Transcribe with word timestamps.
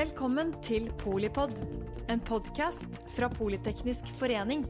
Velkommen 0.00 0.54
til 0.64 0.86
Polipod, 0.96 1.50
en 2.08 2.22
podkast 2.24 3.02
fra 3.12 3.26
Politeknisk 3.28 4.06
forening. 4.16 4.62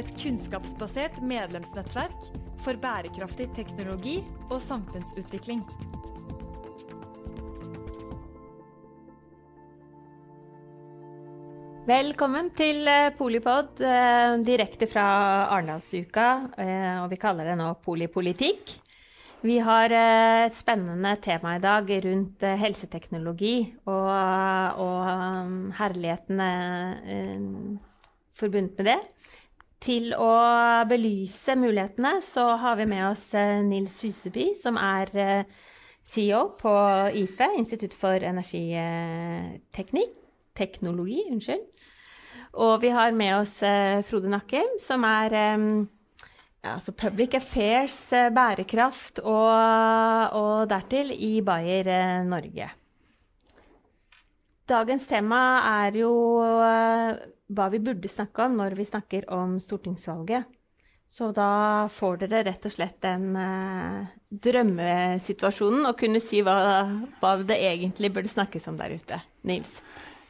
Et 0.00 0.08
kunnskapsbasert 0.22 1.18
medlemsnettverk 1.20 2.30
for 2.64 2.80
bærekraftig 2.80 3.50
teknologi 3.58 4.14
og 4.48 4.56
samfunnsutvikling. 4.64 5.60
Velkommen 11.90 12.48
til 12.56 12.88
eh, 12.88 13.12
Polipod, 13.20 13.84
eh, 13.84 14.40
direkte 14.48 14.88
fra 14.88 15.10
Arendalsuka. 15.58 16.30
eh, 16.56 17.02
Og 17.02 17.10
vi 17.12 17.20
kaller 17.20 17.52
det 17.52 17.60
nå 17.60 17.74
Polipolitikk. 17.84 18.79
Vi 19.40 19.54
har 19.64 19.88
eh, 19.88 20.50
et 20.50 20.56
spennende 20.56 21.14
tema 21.24 21.54
i 21.56 21.60
dag 21.62 21.86
rundt 22.04 22.42
eh, 22.44 22.58
helseteknologi 22.60 23.72
og, 23.88 24.10
og 24.84 25.06
um, 25.08 25.70
herlighetene 25.78 26.48
eh, 27.08 27.40
forbundet 28.36 28.76
med 28.76 28.84
det. 28.90 28.98
Til 29.80 30.12
å 30.12 30.34
belyse 30.90 31.56
mulighetene 31.56 32.18
så 32.20 32.50
har 32.60 32.76
vi 32.76 32.84
med 32.90 33.00
oss 33.06 33.30
Nils 33.64 33.96
Huseby, 34.04 34.50
som 34.60 34.76
er 34.76 35.08
CEO 36.04 36.52
på 36.60 36.68
IFE, 37.16 37.48
Institutt 37.56 37.96
for 37.96 38.12
energiteknikk. 38.12 40.12
Teknologi, 40.60 41.24
unnskyld. 41.32 41.64
Og 42.60 42.82
vi 42.82 42.90
har 42.92 43.16
med 43.16 43.38
oss 43.38 43.56
Frode 44.04 44.28
Nakkem, 44.28 44.68
som 44.84 45.00
er 45.08 45.32
ja, 46.60 46.76
altså 46.76 46.92
Public 46.92 47.34
Affairs, 47.38 47.98
eh, 48.12 48.28
bærekraft 48.34 49.22
og, 49.24 50.36
og 50.36 50.68
dertil 50.70 51.12
i 51.16 51.40
Bayer 51.44 51.88
eh, 51.88 52.28
Norge. 52.28 52.70
Dagens 54.70 55.06
tema 55.10 55.40
er 55.86 55.96
jo 55.98 56.12
eh, 56.62 57.20
hva 57.50 57.68
vi 57.72 57.82
burde 57.82 58.10
snakke 58.10 58.46
om 58.46 58.58
når 58.60 58.76
vi 58.78 58.86
snakker 58.86 59.26
om 59.34 59.58
stortingsvalget. 59.62 60.46
Så 61.10 61.32
da 61.34 61.88
får 61.90 62.20
dere 62.20 62.44
rett 62.46 62.66
og 62.68 62.70
slett 62.70 63.00
den 63.02 63.32
eh, 63.34 64.12
drømmesituasjonen 64.30 65.88
og 65.88 65.96
kunne 65.98 66.20
si 66.22 66.44
hva, 66.46 66.54
hva 67.18 67.32
det 67.42 67.56
egentlig 67.58 68.12
burde 68.14 68.30
snakkes 68.30 68.70
om 68.70 68.78
der 68.78 68.94
ute. 68.94 69.18
Nils? 69.48 69.80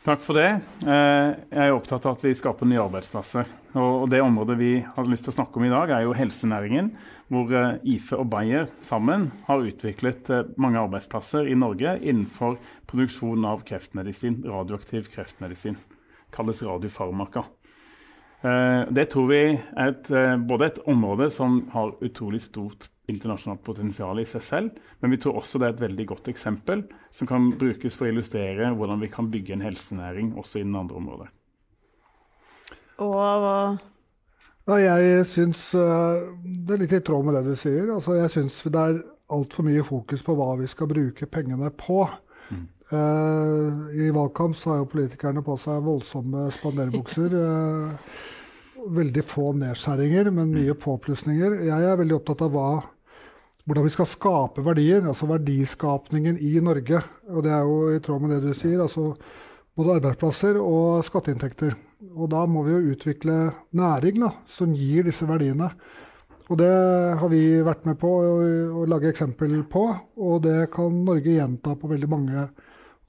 Takk 0.00 0.22
for 0.24 0.38
det. 0.38 0.48
Eh, 0.88 1.30
Jeg 1.52 1.66
er 1.68 1.74
opptatt 1.76 2.06
av 2.08 2.14
at 2.16 2.22
vi 2.24 2.32
skaper 2.32 2.64
nye 2.64 2.80
arbeidsplasser. 2.80 3.44
Og 3.76 4.08
Det 4.08 4.22
området 4.24 4.56
vi 4.56 4.80
har 4.80 5.04
lyst 5.04 5.26
til 5.26 5.34
å 5.34 5.36
snakke 5.36 5.60
om 5.60 5.66
i 5.66 5.72
dag, 5.72 5.90
er 5.92 6.06
jo 6.06 6.14
helsenæringen. 6.16 6.88
Hvor 7.28 7.52
eh, 7.52 7.76
IFE 7.84 8.16
og 8.16 8.30
Bayer 8.32 8.70
sammen 8.80 9.30
har 9.44 9.60
utviklet 9.60 10.30
eh, 10.30 10.48
mange 10.56 10.80
arbeidsplasser 10.80 11.50
i 11.52 11.54
Norge 11.54 11.98
innenfor 12.00 12.56
produksjon 12.88 13.44
av 13.44 13.60
kreftmedisin, 13.68 14.40
radioaktiv 14.48 15.10
kreftmedisin. 15.12 15.76
Kalles 16.32 16.62
radiofarmaka. 16.62 17.44
Det 18.40 19.02
tror 19.12 19.26
vi 19.28 19.40
er 19.52 19.90
et, 19.90 20.06
både 20.48 20.70
et 20.70 20.78
område 20.88 21.26
som 21.28 21.58
har 21.74 21.90
utrolig 22.00 22.40
stort 22.40 22.86
internasjonalt 23.10 23.62
potensial 23.66 24.20
i 24.22 24.26
seg 24.28 24.44
selv, 24.44 24.80
men 25.00 25.14
vi 25.14 25.18
tror 25.22 25.40
også 25.40 25.60
det 25.60 25.68
er 25.68 25.76
et 25.76 25.84
veldig 25.84 26.06
godt 26.12 26.30
eksempel 26.32 26.84
som 27.14 27.28
kan 27.30 27.50
brukes 27.60 27.98
for 27.98 28.08
å 28.08 28.12
illustrere 28.14 28.72
hvordan 28.76 29.02
vi 29.04 29.10
kan 29.12 29.30
bygge 29.32 29.56
en 29.56 29.66
helsenæring 29.66 30.34
også 30.40 30.62
innen 30.62 30.80
andre 30.82 31.00
områder. 31.02 31.30
Og 33.00 33.78
Ja, 34.70 34.96
jeg 35.00 35.24
syns 35.26 35.62
eh, 35.74 36.26
det 36.44 36.74
er 36.76 36.82
litt 36.84 36.92
i 36.94 37.00
tråd 37.02 37.24
med 37.26 37.34
det 37.38 37.46
du 37.48 37.56
sier. 37.58 37.88
Altså, 37.90 38.14
jeg 38.18 38.30
syns 38.30 38.60
det 38.70 38.82
er 38.82 39.00
altfor 39.32 39.66
mye 39.66 39.82
fokus 39.86 40.22
på 40.22 40.34
hva 40.38 40.52
vi 40.60 40.68
skal 40.70 40.90
bruke 40.90 41.26
pengene 41.26 41.72
på. 41.74 42.04
Eh, 42.90 44.04
I 44.06 44.10
valgkamp 44.10 44.56
så 44.56 44.72
har 44.72 44.80
jo 44.82 44.90
politikerne 44.90 45.42
på 45.46 45.54
seg 45.62 45.82
voldsomme 45.86 46.48
spanderbukser. 46.56 47.34
eh, 47.38 48.22
veldig 48.90 49.22
få 49.24 49.52
nedskjæringer, 49.60 50.30
men 50.34 50.54
mye 50.54 50.74
påplussinger. 50.74 51.60
Jeg 51.68 51.86
er 51.86 52.00
veldig 52.00 52.16
opptatt 52.16 52.42
av 52.46 52.54
hva, 52.54 52.70
hvordan 53.66 53.86
vi 53.86 53.92
skal 53.94 54.08
skape 54.08 54.64
verdier, 54.64 55.04
altså 55.06 55.28
verdiskapningen 55.30 56.38
i 56.40 56.56
Norge. 56.64 57.02
Og 57.30 57.44
det 57.44 57.52
er 57.54 57.68
jo 57.68 57.78
i 57.94 58.02
tråd 58.02 58.24
med 58.24 58.34
det 58.34 58.42
du 58.48 58.54
sier. 58.56 58.80
altså 58.80 59.14
både 59.80 59.96
arbeidsplasser 60.00 60.58
og 60.60 61.04
skatteinntekter. 61.06 61.76
Og 62.16 62.30
da 62.32 62.44
må 62.48 62.64
vi 62.66 62.74
jo 62.74 62.94
utvikle 62.94 63.36
næring 63.76 64.20
da, 64.22 64.32
som 64.50 64.74
gir 64.76 65.06
disse 65.08 65.28
verdiene. 65.28 65.70
Og 66.50 66.58
det 66.58 66.70
har 67.20 67.30
vi 67.30 67.60
vært 67.62 67.84
med 67.86 67.98
på 68.00 68.10
å, 68.10 68.84
lage 68.90 69.12
eksempel 69.12 69.60
på, 69.70 69.84
og 70.18 70.40
det 70.42 70.72
kan 70.74 70.96
Norge 71.06 71.36
gjenta 71.36 71.76
på 71.78 71.90
veldig 71.92 72.08
mange 72.10 72.48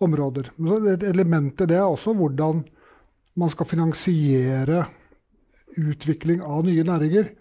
områder. 0.02 0.52
Men 0.62 0.86
et 0.92 1.06
element 1.10 1.64
i 1.64 1.70
det 1.70 1.80
er 1.80 1.88
også 1.90 2.14
hvordan 2.18 2.62
man 3.42 3.50
skal 3.50 3.70
finansiere 3.70 4.86
utvikling 5.80 6.44
av 6.46 6.68
nye 6.68 6.86
næringer. 6.86 7.32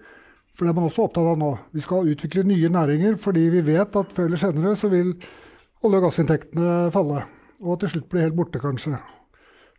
For 0.61 0.69
det 0.69 0.75
er 0.75 0.77
man 0.77 0.91
også 0.91 1.07
opptatt 1.07 1.25
av 1.25 1.39
nå. 1.41 1.47
Vi 1.73 1.81
skal 1.81 2.09
utvikle 2.13 2.43
nye 2.45 2.69
næringer 2.69 3.15
fordi 3.17 3.47
vi 3.49 3.63
vet 3.65 3.95
at 3.97 4.11
før 4.13 4.27
eller 4.29 4.41
senere 4.43 4.75
så 4.77 4.91
vil 4.93 5.15
olje- 5.81 6.01
og 6.03 6.05
gassinntektene 6.05 6.75
falle. 6.93 7.23
Og 7.65 7.79
til 7.81 7.95
slutt 7.95 8.11
bli 8.13 8.21
helt 8.21 8.37
borte, 8.37 8.61
kanskje. 8.61 8.99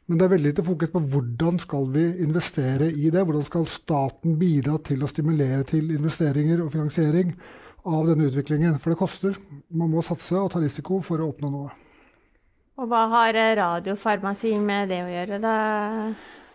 Men 0.10 0.18
det 0.18 0.26
er 0.26 0.34
veldig 0.34 0.48
lite 0.48 0.66
fokus 0.66 0.90
på 0.90 1.04
hvordan 1.14 1.62
skal 1.62 1.86
vi 1.94 2.08
investere 2.26 2.90
i 2.90 3.14
det. 3.14 3.22
Hvordan 3.22 3.46
skal 3.46 3.70
staten 3.70 4.40
bidra 4.42 4.80
til 4.82 5.06
å 5.06 5.12
stimulere 5.14 5.62
til 5.70 5.94
investeringer 5.94 6.66
og 6.66 6.74
finansiering 6.74 7.38
av 7.86 8.10
denne 8.10 8.34
utviklingen. 8.34 8.82
For 8.82 8.96
det 8.96 9.02
koster. 9.06 9.38
Man 9.70 9.94
må 9.94 10.02
satse 10.02 10.34
og 10.42 10.50
ta 10.50 10.66
risiko 10.66 10.98
for 11.06 11.22
å 11.22 11.30
oppnå 11.30 11.54
noe. 11.54 11.72
Og 12.82 12.90
hva 12.90 13.06
har 13.20 13.38
eh, 13.38 13.54
radiofarmasi 13.62 14.58
med 14.58 14.90
det 14.90 15.04
å 15.06 15.14
gjøre, 15.14 15.44
da? 15.46 15.58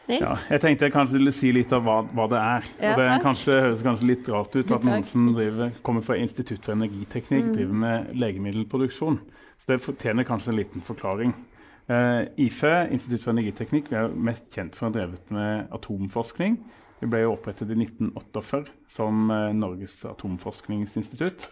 Ja, 0.07 0.37
jeg 0.53 0.63
tenkte 0.63 0.87
jeg 0.87 0.95
kanskje 0.95 1.19
ville 1.19 1.33
si 1.35 1.51
litt 1.55 1.73
av 1.75 1.83
hva, 1.87 1.97
hva 2.15 2.27
det 2.31 2.39
er. 2.39 2.69
Ja, 2.79 2.93
og 2.93 3.01
det 3.01 3.09
er 3.11 3.25
kanskje, 3.25 3.59
høres 3.65 3.83
kanskje 3.83 4.11
litt 4.13 4.31
rart 4.31 4.55
ut 4.55 4.73
at 4.77 4.87
noen 4.87 5.07
som 5.07 5.33
driver, 5.35 5.73
kommer 5.87 6.05
fra 6.07 6.19
Institutt 6.21 6.63
for 6.63 6.77
energiteknikk, 6.77 7.51
driver 7.57 7.83
med 7.83 8.15
legemiddelproduksjon. 8.15 9.19
Så 9.57 9.73
det 9.73 9.83
fortjener 9.83 10.27
kanskje 10.29 10.53
en 10.53 10.61
liten 10.61 10.85
forklaring. 10.87 11.35
Uh, 11.91 12.23
IFE, 12.43 12.89
Institutt 12.95 13.25
for 13.25 13.35
energiteknikk, 13.35 13.91
vi 13.91 13.99
er 13.99 14.15
mest 14.31 14.51
kjent 14.55 14.79
for 14.79 14.87
å 14.87 14.91
ha 14.91 14.97
drevet 14.99 15.35
med 15.35 15.75
atomforskning. 15.75 16.59
Vi 17.01 17.11
ble 17.11 17.25
jo 17.25 17.35
opprettet 17.35 17.71
i 17.73 17.79
1948 17.79 18.63
som 18.91 19.27
uh, 19.31 19.51
Norges 19.57 19.99
atomforskningsinstitutt. 20.09 21.49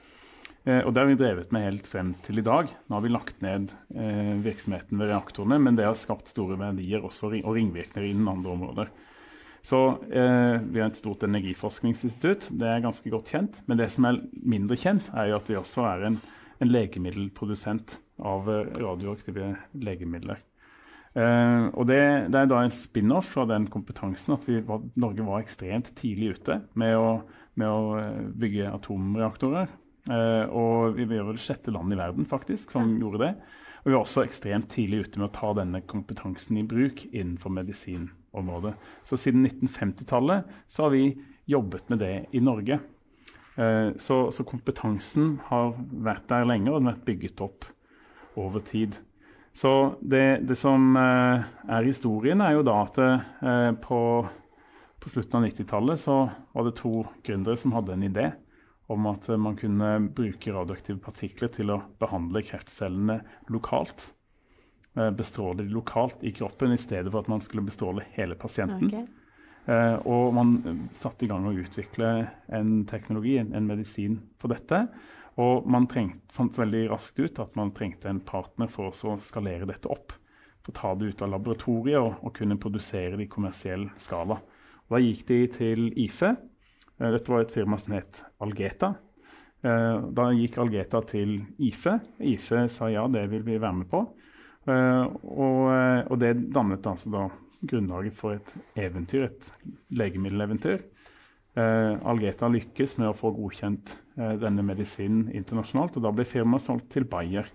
Eh, 0.65 0.81
og 0.81 0.95
det 0.95 1.03
har 1.03 1.11
vi 1.11 1.17
drevet 1.21 1.51
med 1.53 1.67
helt 1.67 1.89
frem 1.91 2.15
til 2.25 2.41
i 2.41 2.45
dag. 2.45 2.71
Nå 2.89 2.97
har 2.97 3.05
vi 3.05 3.13
lagt 3.13 3.43
ned 3.45 3.73
eh, 3.93 4.37
virksomheten 4.45 5.01
ved 5.01 5.13
reaktorene, 5.13 5.59
men 5.61 5.77
det 5.77 5.85
har 5.85 5.99
skapt 5.99 6.33
store 6.33 6.57
verdier 6.61 7.05
også, 7.05 7.35
og 7.43 7.59
ringvirkninger 7.59 8.09
innen 8.11 8.31
andre 8.33 8.55
områder. 8.57 8.95
Så 9.65 9.81
eh, 10.13 10.61
Vi 10.61 10.81
har 10.81 10.91
et 10.91 11.01
stort 11.01 11.25
energiforskningsinstitutt, 11.25 12.51
det 12.53 12.69
er 12.69 12.83
ganske 12.85 13.13
godt 13.13 13.33
kjent. 13.33 13.61
Men 13.69 13.81
det 13.81 13.91
som 13.93 14.09
er 14.09 14.21
mindre 14.33 14.77
kjent, 14.77 15.07
er 15.17 15.31
jo 15.31 15.39
at 15.39 15.49
vi 15.49 15.61
også 15.61 15.87
er 15.89 16.09
en, 16.11 16.19
en 16.61 16.73
legemiddelprodusent 16.73 17.99
av 18.25 18.51
eh, 18.53 18.75
radioaktive 18.81 19.55
legemidler. 19.81 20.43
Eh, 21.15 21.71
og 21.73 21.89
det, 21.89 22.03
det 22.33 22.41
er 22.41 22.51
da 22.51 22.61
en 22.65 22.77
spin-off 22.77 23.33
fra 23.37 23.47
den 23.49 23.69
kompetansen 23.73 24.37
at 24.37 24.49
var, 24.69 24.85
Norge 25.01 25.25
var 25.29 25.45
ekstremt 25.45 25.95
tidlig 25.97 26.39
ute 26.39 26.61
med 26.77 26.97
å, 27.01 27.09
med 27.61 27.69
å 27.69 28.29
bygge 28.37 28.69
atomreaktorer. 28.73 29.73
Eh, 30.11 30.47
og 30.53 30.99
vi 30.99 31.07
var 31.09 31.29
vel 31.31 31.41
sjette 31.41 31.73
land 31.73 31.93
i 31.93 31.99
verden 31.99 32.27
faktisk 32.29 32.75
som 32.75 32.97
gjorde 33.01 33.23
det. 33.23 33.31
Og 33.85 33.91
vi 33.91 33.95
var 33.95 34.03
også 34.05 34.25
ekstremt 34.25 34.71
tidlig 34.73 35.05
ute 35.05 35.21
med 35.21 35.29
å 35.31 35.37
ta 35.37 35.53
denne 35.57 35.83
kompetansen 35.89 36.59
i 36.61 36.67
bruk 36.69 37.05
innenfor 37.11 37.53
medisinområdet. 37.53 38.75
Så 39.05 39.19
siden 39.21 39.47
1950-tallet 39.49 40.51
så 40.69 40.87
har 40.87 40.95
vi 40.95 41.07
jobbet 41.49 41.89
med 41.93 42.01
det 42.01 42.15
i 42.33 42.41
Norge. 42.45 42.81
Eh, 43.57 43.91
så, 44.01 44.21
så 44.33 44.47
kompetansen 44.49 45.39
har 45.49 45.75
vært 45.77 46.29
der 46.33 46.49
lenge, 46.49 46.71
og 46.71 46.81
den 46.81 46.91
har 46.91 46.99
vært 46.99 47.11
bygget 47.11 47.45
opp 47.45 47.69
over 48.41 48.65
tid. 48.65 48.97
Så 49.55 49.95
det, 50.03 50.43
det 50.49 50.57
som 50.59 50.97
eh, 50.99 51.45
er 51.71 51.87
historien, 51.87 52.41
er 52.43 52.57
jo 52.57 52.65
da 52.67 52.81
at 52.83 52.97
eh, 53.05 53.69
på, 53.85 54.01
på 55.01 55.13
slutten 55.13 55.39
av 55.39 55.47
90-tallet 55.47 56.01
så 56.03 56.17
var 56.57 56.67
det 56.67 56.79
to 56.81 57.05
gründere 57.25 57.61
som 57.61 57.77
hadde 57.77 57.95
en 57.95 58.09
idé 58.09 58.33
om 58.93 59.07
at 59.09 59.29
man 59.41 59.57
kunne 59.57 59.97
bruke 60.15 60.53
radioaktive 60.53 61.01
partikler 61.01 61.51
til 61.53 61.73
å 61.73 61.81
behandle 62.01 62.43
kreftcellene 62.45 63.21
lokalt. 63.53 64.11
Eh, 64.95 65.11
bestråle 65.11 65.65
de 65.65 65.73
lokalt 65.75 66.25
i 66.25 66.33
kroppen 66.37 66.73
i 66.73 66.79
stedet 66.79 67.11
for 67.11 67.25
at 67.25 67.31
man 67.33 67.43
skulle 67.43 67.65
bestråle 67.67 68.05
hele 68.15 68.37
pasienten. 68.39 68.91
Okay. 68.93 69.07
Eh, 69.65 69.97
og 70.07 70.35
man 70.37 70.55
eh, 70.69 70.83
satte 70.99 71.25
i 71.25 71.31
gang 71.31 71.49
å 71.49 71.55
utvikle 71.57 72.11
en 72.53 72.85
teknologi, 72.87 73.39
en, 73.41 73.55
en 73.57 73.67
medisin 73.67 74.21
for 74.39 74.53
dette. 74.53 74.85
Og 75.41 75.67
man 75.67 75.89
trengt, 75.91 76.21
fant 76.31 76.55
veldig 76.61 76.85
raskt 76.93 77.19
ut 77.19 77.41
at 77.43 77.57
man 77.59 77.73
trengte 77.75 78.07
en 78.11 78.23
partner 78.23 78.71
for 78.71 78.93
å 78.93 79.17
skalere 79.19 79.67
dette 79.67 79.91
opp. 79.91 80.15
For 80.63 80.71
å 80.71 80.79
ta 80.79 80.93
det 80.95 81.11
ut 81.11 81.25
av 81.25 81.33
laboratoriet 81.33 81.99
og, 81.99 82.21
og 82.23 82.37
kunne 82.37 82.61
produsere 82.61 83.17
det 83.17 83.27
i 83.27 83.33
kommersiell 83.33 83.89
skala. 84.01 84.39
Og 84.85 84.95
da 84.95 85.01
gikk 85.03 85.25
de 85.33 85.41
til 85.57 85.89
IFE. 86.05 86.37
Eh, 87.01 87.11
Dette 87.11 87.33
var 87.33 87.45
et 87.45 87.55
firma 87.55 87.79
som 87.79 87.95
het 87.97 88.23
Algeta. 88.45 88.95
Eh, 89.65 90.01
Da 90.15 90.29
gikk 90.33 90.59
Algeta 90.59 91.01
til 91.03 91.39
IFE. 91.59 91.99
IFE 92.21 92.69
sa 92.69 92.91
ja, 92.93 93.07
det 93.09 93.29
vil 93.31 93.43
vi 93.43 93.59
være 93.59 93.81
med 93.83 93.91
på. 93.91 94.07
Uh, 94.65 95.05
og, 96.09 96.15
det 96.17 96.49
dannet 96.55 96.87
altså 96.89 97.11
da 97.13 97.27
grunnlaget 97.69 98.15
for 98.17 98.33
et 98.33 98.55
eventyr, 98.81 99.27
et 99.27 99.51
legemiddeleventyr. 99.93 100.81
Algeta 101.55 102.49
lykkes 102.49 102.97
med 102.97 103.11
å 103.11 103.19
få 103.19 103.35
godkjent 103.37 103.93
denne 104.17 104.65
medisinen 104.65 105.29
internasjonalt. 105.37 105.99
og 105.99 106.07
Da 106.07 106.15
ble 106.17 106.25
firmaet 106.25 106.65
solgt 106.65 106.89
til 106.97 107.05
Bayer 107.05 107.51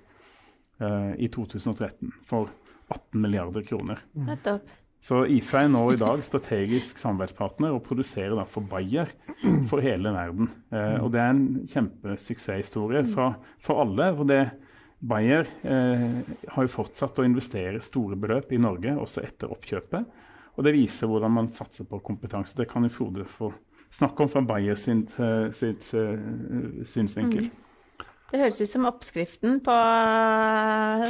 i 1.18 1.32
2013 1.34 2.14
for 2.30 2.54
18 2.94 3.26
milliarder 3.26 3.66
kroner. 3.66 4.06
Nettopp. 4.14 4.70
Så 5.00 5.22
IFE 5.32 5.62
er 5.64 5.70
nå 5.72 5.82
i 5.94 6.00
dag 6.00 6.20
strategisk 6.28 6.98
samarbeidspartner 7.00 7.72
og 7.72 7.86
produserer 7.86 8.36
da 8.36 8.44
for 8.48 8.68
Bayer 8.68 9.12
for 9.70 9.84
hele 9.84 10.12
verden. 10.12 10.50
Eh, 10.76 10.98
og 11.00 11.14
det 11.14 11.22
er 11.24 11.30
en 11.32 11.46
kjempesuksesshistorie 11.72 13.06
for, 13.08 13.40
alle. 13.80 14.10
for 14.18 14.28
det 14.28 14.42
Bayer 15.00 15.48
eh, 15.64 16.04
har 16.52 16.68
jo 16.68 16.74
fortsatt 16.74 17.22
å 17.22 17.28
investere 17.28 17.80
store 17.84 18.20
beløp 18.20 18.52
i 18.52 18.60
Norge 18.60 18.98
også 19.00 19.24
etter 19.24 19.56
oppkjøpet. 19.56 20.28
Og 20.60 20.68
det 20.68 20.76
viser 20.76 21.08
hvordan 21.08 21.32
man 21.32 21.48
satser 21.56 21.88
på 21.88 22.02
kompetanse. 22.04 22.58
Det 22.58 22.68
kan 22.68 22.84
jo 22.84 22.92
Frode 22.92 23.24
få 23.24 23.54
snakke 23.96 24.26
om 24.26 24.32
fra 24.32 24.44
Bayer 24.44 24.76
sin, 24.76 25.06
eh, 25.16 25.48
sitt, 25.56 25.88
sitt 25.88 25.96
uh, 25.96 26.84
synsvinkel. 26.84 27.48
Mm. 27.48 27.69
Det 28.30 28.40
høres 28.42 28.62
ut 28.62 28.70
som 28.70 28.86
oppskriften 28.90 29.60
på 29.66 29.76
uh, 31.04 31.06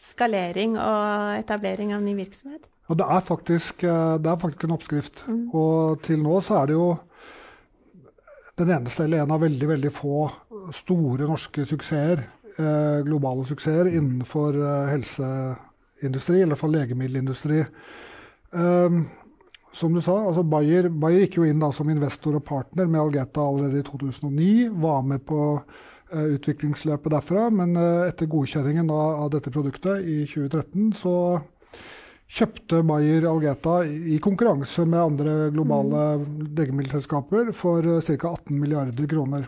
skalering 0.00 0.76
og 0.78 1.38
etablering 1.38 1.94
av 1.96 2.04
ny 2.04 2.14
virksomhet. 2.18 2.68
Ja, 2.90 2.96
det 2.98 3.06
er 3.06 3.20
faktisk, 3.22 3.84
eh, 3.84 4.18
det 4.18 4.26
er 4.26 4.36
faktisk 4.42 4.64
en 4.64 4.74
oppskrift. 4.74 5.22
Mm. 5.28 5.54
Og 5.54 6.02
til 6.02 6.18
nå 6.18 6.40
så 6.42 6.56
er 6.58 6.66
det 6.66 6.74
jo 6.74 6.88
den 8.58 8.72
eneste 8.74 9.04
eller 9.04 9.22
en 9.22 9.30
av 9.30 9.44
veldig, 9.44 9.68
veldig 9.68 9.92
få 9.94 10.24
store 10.74 11.28
norske 11.30 11.64
suksesser, 11.70 12.24
eh, 12.58 12.98
globale 13.06 13.46
suksesser 13.46 13.92
innenfor 13.94 14.58
eh, 14.58 14.90
helseindustri, 14.90 16.40
eller 16.40 16.56
iallfall 16.56 16.74
legemiddelindustri. 16.74 17.62
Um, 18.50 19.04
som 19.72 19.94
du 19.94 20.00
sa, 20.02 20.16
altså 20.26 20.42
Bayer, 20.42 20.88
Bayer, 20.90 21.24
gikk 21.24 21.38
jo 21.38 21.46
inn 21.46 21.62
da 21.62 21.70
som 21.74 21.90
investor 21.92 22.36
og 22.38 22.44
partner 22.46 22.88
med 22.90 23.00
Algeta 23.04 23.44
allerede 23.44 23.82
i 23.82 23.86
2009. 23.86 24.50
Var 24.82 25.04
med 25.06 25.22
på 25.28 25.40
uh, 25.60 26.26
utviklingsløpet 26.34 27.14
derfra, 27.14 27.46
men 27.54 27.76
uh, 27.78 28.08
etter 28.08 28.30
godkjenningen 28.30 28.90
da, 28.90 29.00
av 29.22 29.30
dette 29.36 29.52
produktet 29.54 30.02
i 30.02 30.24
2013, 30.26 30.90
så 30.98 31.14
kjøpte 32.30 32.82
Bayer 32.86 33.28
Algeta 33.30 33.80
i, 33.86 34.16
i 34.16 34.18
konkurranse 34.22 34.84
med 34.86 35.04
andre 35.04 35.36
globale 35.54 36.02
mm. 36.18 36.26
legemiddelselskaper 36.58 37.54
for 37.54 37.86
uh, 37.86 38.02
ca. 38.02 38.34
18 38.34 38.58
milliarder 38.58 39.10
kroner. 39.10 39.46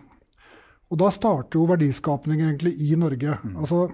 Og 0.93 0.99
da 1.01 1.11
starter 1.15 1.59
jo 1.59 1.67
verdiskapning 1.71 2.45
egentlig 2.45 2.77
i 2.85 2.95
Norge. 3.01 3.39
Mm. 3.43 3.59
Altså 3.65 3.87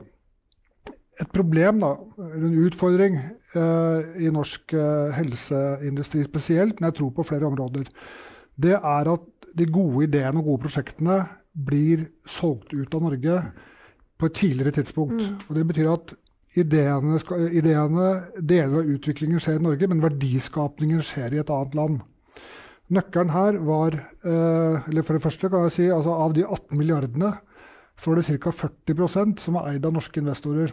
et 1.18 1.30
problem, 1.34 1.80
da, 1.82 1.94
en 2.38 2.58
utfordring 2.66 3.16
eh, 3.18 4.10
i 4.22 4.30
norsk 4.34 4.74
eh, 4.76 5.16
helseindustri 5.16 6.22
spesielt, 6.26 6.78
men 6.78 6.90
jeg 6.90 6.98
tror 7.00 7.14
på 7.16 7.26
flere 7.26 7.48
områder, 7.48 7.90
det 8.58 8.76
er 8.76 9.10
at 9.14 9.26
de 9.58 9.66
gode 9.70 10.06
ideene 10.06 10.38
og 10.38 10.52
gode 10.52 10.66
prosjektene 10.66 11.18
blir 11.58 12.06
solgt 12.28 12.74
ut 12.74 12.94
av 12.94 13.02
Norge 13.02 13.40
på 14.18 14.28
et 14.28 14.38
tidligere 14.38 14.76
tidspunkt. 14.78 15.18
Mm. 15.18 15.40
Og 15.48 15.58
Det 15.58 15.66
betyr 15.72 15.90
at 15.90 16.14
ideene, 16.58 17.18
ideene, 17.50 18.08
deler 18.38 18.80
av 18.80 18.94
utviklingen 18.94 19.42
skjer 19.42 19.58
i 19.58 19.66
Norge, 19.66 19.90
men 19.90 20.04
verdiskapningen 20.04 21.02
skjer 21.06 21.34
i 21.34 21.42
et 21.42 21.50
annet 21.54 21.76
land. 21.78 22.00
Nøkkelen 22.94 23.34
her 23.34 23.58
var 23.68 23.98
eh, 23.98 24.88
eller 24.88 25.04
For 25.04 25.18
det 25.18 25.24
første 25.26 25.50
kan 25.52 25.66
jeg 25.66 25.74
si, 25.74 25.88
altså 25.92 26.14
av 26.14 26.32
de 26.36 26.46
18 26.46 26.78
milliardene 26.78 27.34
så 27.98 28.12
var 28.12 28.20
det 28.20 28.38
ca. 28.38 28.52
40% 28.54 29.42
som 29.42 29.58
var 29.58 29.72
eid 29.72 29.86
av 29.86 29.96
norske 29.96 30.20
investorer. 30.22 30.70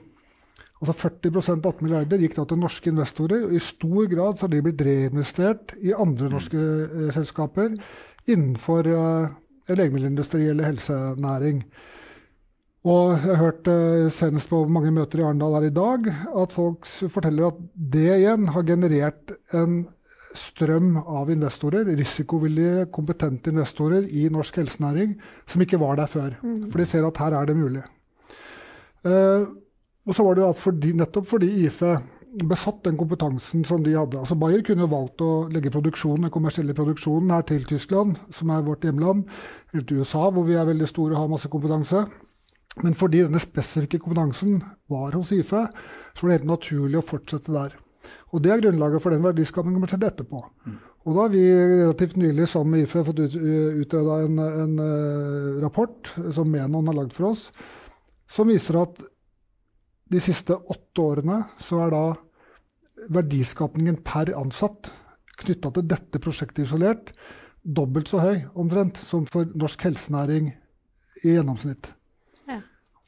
Altså 0.84 0.94
40 1.06 1.38
av 1.40 1.62
18 1.62 1.86
milliarder 1.86 2.22
gikk 2.22 2.36
da 2.36 2.46
til 2.50 2.60
norske 2.60 2.92
investorer. 2.92 3.46
og 3.48 3.56
I 3.56 3.64
stor 3.64 4.10
grad 4.12 4.38
så 4.38 4.46
har 4.46 4.54
de 4.54 4.62
blitt 4.66 4.84
reinvestert 4.84 5.76
i 5.80 5.96
andre 5.96 6.30
norske 6.34 6.60
eh, 6.60 7.12
selskaper 7.16 7.78
innenfor 8.28 8.90
eh, 8.92 9.36
legemiddelindustri 9.72 10.50
eller 10.52 10.74
helsenæring. 10.74 11.64
Og 12.86 13.16
jeg 13.16 13.24
har 13.24 13.42
hørt 13.42 13.72
eh, 13.72 14.12
senest 14.14 14.52
på 14.52 14.66
mange 14.70 14.92
møter 14.94 15.24
i 15.24 15.26
Arendal 15.26 15.56
her 15.58 15.70
i 15.72 15.74
dag 15.74 16.12
at 16.44 16.54
folk 16.54 16.86
forteller 16.86 17.50
at 17.50 17.64
det 17.96 18.10
igjen 18.20 18.52
har 18.54 18.68
generert 18.68 19.34
en 19.56 19.86
strøm 20.36 20.98
av 21.00 21.32
investorer, 21.32 21.88
risikovillige, 21.96 22.90
kompetente 22.94 23.54
investorer 23.54 24.04
i 24.12 24.28
norsk 24.28 24.60
helsenæring, 24.60 25.16
som 25.48 25.64
ikke 25.64 25.80
var 25.80 25.96
der 26.02 26.12
før. 26.12 26.34
Mm. 26.44 26.66
For 26.68 26.82
de 26.82 26.88
ser 26.92 27.08
at 27.08 27.22
her 27.24 27.38
er 27.40 27.48
det 27.48 27.56
mulig. 27.56 27.86
Uh, 29.06 29.48
og 30.06 30.16
så 30.16 30.26
var 30.26 30.38
det 30.38 30.52
fordi, 30.62 30.94
nettopp 30.98 31.28
fordi 31.28 31.50
IFE 31.66 31.96
besatt 32.44 32.84
den 32.84 32.98
kompetansen 33.00 33.64
som 33.66 33.84
de 33.84 33.96
hadde. 33.96 34.20
Altså 34.20 34.36
Bayer 34.40 34.64
kunne 34.66 34.90
valgt 34.92 35.24
å 35.24 35.48
legge 35.52 35.72
produksjonen, 35.72 36.28
den 36.28 36.34
kommersielle 36.34 36.76
produksjonen 36.76 37.32
her 37.32 37.46
til 37.48 37.64
Tyskland, 37.68 38.20
som 38.36 38.52
er 38.52 38.66
vårt 38.66 38.84
hjemland, 38.84 39.24
eller 39.72 39.86
til 39.88 40.04
USA, 40.04 40.28
hvor 40.30 40.48
vi 40.48 40.58
er 40.60 40.68
veldig 40.68 40.90
store 40.92 41.16
og 41.16 41.22
har 41.22 41.32
masse 41.32 41.52
kompetanse. 41.52 42.04
Men 42.84 42.98
fordi 42.98 43.24
denne 43.24 43.40
spesifikke 43.40 44.02
kompetansen 44.04 44.60
var 44.92 45.16
hos 45.16 45.32
IFE, 45.32 45.64
så 46.12 46.26
var 46.26 46.32
det 46.32 46.40
helt 46.42 46.52
naturlig 46.52 47.00
å 47.00 47.08
fortsette 47.08 47.56
der. 47.56 47.78
Og 48.36 48.44
Det 48.44 48.52
er 48.52 48.62
grunnlaget 48.62 49.02
for 49.02 49.16
den 49.16 49.24
verdiskapingen 49.24 49.80
vi 49.80 49.80
kommer 49.80 49.94
til 49.94 50.04
etterpå. 50.10 50.42
Mm. 50.68 50.76
Og 51.06 51.16
da 51.16 51.22
har 51.22 51.32
vi 51.32 51.44
relativt 51.46 52.18
nylig 52.18 52.48
sammen 52.50 52.76
med 52.76 52.84
IFE 52.84 53.04
fått 53.08 53.22
ut, 53.22 53.36
utreda 53.86 54.20
en, 54.26 54.40
en, 54.44 54.80
uh, 54.82 55.62
rapport 55.64 56.12
som 56.36 56.50
Menon 56.52 56.90
har 56.90 56.98
lagd 56.98 57.14
for 57.16 57.30
oss, 57.32 57.48
som 58.28 58.50
viser 58.50 58.82
at 58.82 59.00
de 60.12 60.22
siste 60.22 60.54
åtte 60.56 61.02
årene 61.02 61.40
så 61.62 61.82
er 61.86 61.96
da 61.96 62.04
verdiskapningen 63.16 64.00
per 64.06 64.32
ansatt 64.38 64.92
knytta 65.42 65.72
til 65.76 65.90
dette 65.90 66.22
prosjektet 66.24 66.66
isolert 66.66 67.12
dobbelt 67.66 68.10
så 68.10 68.22
høy 68.22 68.36
omtrent 68.54 69.00
som 69.08 69.26
for 69.30 69.50
norsk 69.58 69.88
helsenæring 69.88 70.52
i 71.24 71.34
gjennomsnitt. 71.34 71.90
Ja. 72.50 72.60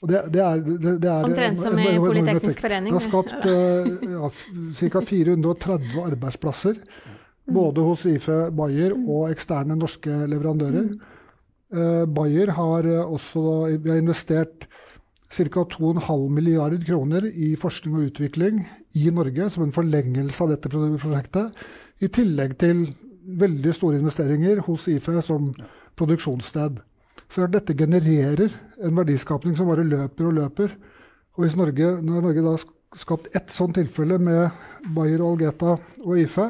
Og 0.01 0.09
det, 0.11 0.23
det 0.33 0.41
er, 0.43 0.63
det, 0.65 0.95
det 1.03 1.11
er 1.11 1.27
Omtrent 1.27 1.61
som 1.61 1.77
i 1.81 1.91
Politeknisk 2.01 2.63
forening. 2.65 2.93
Det 2.93 2.97
har 2.97 3.05
skapt 3.05 3.45
uh, 3.45 4.09
ja, 4.15 4.31
ca. 4.79 5.03
430 5.11 6.01
arbeidsplasser. 6.07 6.81
Både 7.47 7.83
hos 7.85 8.03
IFE 8.09 8.49
Bayer 8.55 8.97
og 8.97 9.29
eksterne 9.31 9.77
norske 9.79 10.11
leverandører. 10.33 10.89
Uh, 11.71 12.03
Bayer 12.09 12.51
har 12.57 12.89
også 13.05 13.43
vi 13.77 13.93
har 13.93 14.01
investert 14.01 14.66
ca. 15.29 15.63
2,5 15.63 16.29
milliard 16.31 16.85
kroner 16.85 17.25
i 17.27 17.55
forskning 17.59 17.97
og 17.97 18.11
utvikling 18.11 18.61
i 18.95 19.09
Norge 19.11 19.49
som 19.51 19.65
en 19.65 19.75
forlengelse 19.75 20.43
av 20.43 20.53
dette 20.53 20.71
prosjektet. 20.71 21.51
I 21.99 22.07
tillegg 22.13 22.55
til 22.61 22.85
veldig 23.27 23.73
store 23.75 23.99
investeringer 23.99 24.63
hos 24.67 24.87
IFE 24.87 25.21
som 25.25 25.51
produksjonssted. 25.97 26.79
Så 27.27 27.47
dette 27.51 27.75
genererer 27.75 28.53
en 28.83 28.95
verdiskapning 28.95 29.57
som 29.57 29.67
bare 29.67 29.83
løper 29.83 30.29
og 30.29 30.37
løper. 30.37 30.73
Og 31.35 31.43
hvis 31.43 31.57
Norge, 31.59 31.97
når 32.01 32.23
Norge 32.23 32.43
da 32.45 32.55
har 32.55 32.65
skapt 32.97 33.27
ett 33.35 33.51
sånt 33.51 33.75
tilfelle 33.75 34.17
med 34.21 34.49
Bayer 34.95 35.21
og 35.21 35.35
Algeta 35.35 35.75
og 36.05 36.19
IFE, 36.21 36.47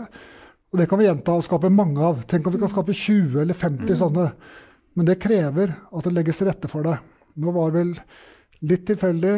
og 0.68 0.80
det 0.82 0.88
kan 0.90 1.00
vi 1.00 1.08
gjenta 1.08 1.34
og 1.34 1.46
skape 1.48 1.72
mange 1.72 2.04
av 2.04 2.24
Tenk 2.28 2.48
om 2.48 2.54
vi 2.54 2.60
kan 2.60 2.72
skape 2.72 2.94
20 2.94 3.40
eller 3.42 3.56
50 3.56 3.88
mm. 3.88 4.00
sånne. 4.02 4.26
Men 5.00 5.08
det 5.08 5.22
krever 5.24 5.72
at 5.72 6.08
det 6.08 6.14
legges 6.14 6.42
til 6.42 6.50
rette 6.50 6.70
for 6.70 6.86
det. 6.86 6.98
Nå 7.40 7.54
var 7.56 7.72
vel 7.76 7.94
Litt 8.66 8.88
tilfeldig, 8.90 9.36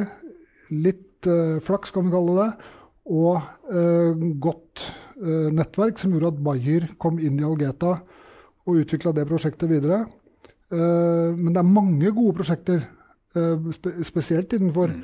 litt 0.80 1.28
uh, 1.28 1.58
flaks, 1.64 1.92
kan 1.92 2.08
vi 2.08 2.14
kalle 2.14 2.36
det, 2.38 2.50
og 3.10 3.42
uh, 3.74 4.28
godt 4.40 4.86
uh, 5.20 5.50
nettverk 5.52 6.00
som 6.00 6.14
gjorde 6.14 6.32
at 6.36 6.42
Bayer 6.46 6.88
kom 7.02 7.20
inn 7.20 7.40
i 7.42 7.48
Algeta 7.48 7.98
og 8.70 8.80
utvikla 8.84 9.12
det 9.18 9.28
prosjektet 9.28 9.72
videre. 9.72 10.06
men 10.70 11.50
det 11.50 11.58
er 11.58 11.66
mange 11.66 12.12
gode 12.14 12.36
prosjekter, 12.38 12.84
spe 13.74 14.04
spesielt 14.06 14.52
innenfor 14.54 14.92
mm. 14.94 15.00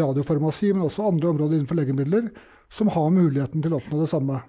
radiofarmasi, 0.00 0.72
men 0.72 0.88
også 0.88 1.06
andre 1.06 1.28
områder 1.30 1.54
innenfor 1.54 1.78
legemidler, 1.78 2.32
som 2.66 2.90
har 2.90 3.12
muligheten 3.14 3.62
til 3.62 3.76
å 3.76 3.78
oppnå 3.78 4.00
det 4.00 4.08
samme. 4.10 4.40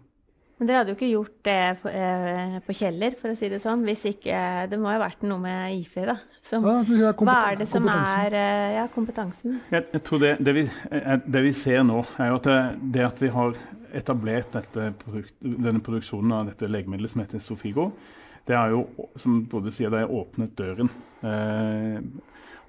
Men 0.56 0.70
dere 0.70 0.80
hadde 0.80 0.94
jo 0.94 0.96
ikke 0.96 1.12
gjort 1.12 1.40
det 1.44 1.60
på, 1.82 1.92
eh, 1.92 2.58
på 2.64 2.76
Kjeller, 2.80 3.16
for 3.20 3.34
å 3.34 3.36
si 3.36 3.50
det 3.52 3.60
sånn, 3.60 3.84
hvis 3.84 4.06
ikke 4.14 4.38
Det 4.72 4.78
må 4.80 4.88
jo 4.88 4.96
ha 4.96 5.02
vært 5.04 5.26
noe 5.28 5.42
med 5.44 5.80
IFI, 5.82 6.06
da. 6.08 6.16
Som, 6.46 6.68
ja, 6.96 7.12
hva 7.12 7.38
er 7.52 7.60
det 7.60 7.68
som 7.68 7.88
er 7.92 8.38
eh, 8.40 8.76
ja, 8.78 8.86
kompetansen? 8.94 9.60
Jeg, 9.74 9.88
jeg 9.92 10.04
tror 10.08 10.22
det, 10.24 10.36
det, 10.40 10.54
vi, 10.56 10.68
eh, 10.92 11.16
det, 11.26 11.42
vi, 11.50 11.56
ser 11.60 11.84
nå, 11.84 12.06
er 12.16 12.32
jo 12.32 12.38
at 12.40 12.48
det, 12.48 12.60
det 12.96 13.08
at 13.10 13.24
vi 13.24 13.32
har 13.36 13.58
etablert 13.96 14.56
produkt, 15.02 15.36
denne 15.40 15.84
produksjonen 15.84 16.38
av 16.40 16.54
dette 16.54 16.72
legemiddelet 16.72 17.12
som 17.12 17.24
heter 17.24 17.44
Sofigo, 17.44 17.90
det 18.46 18.56
er 18.56 18.76
jo, 18.76 18.86
som 19.20 19.42
Bode 19.50 19.74
sier, 19.74 19.92
det 19.92 20.04
er 20.04 20.12
åpnet 20.14 20.54
døren. 20.58 20.92
Eh, 21.26 22.00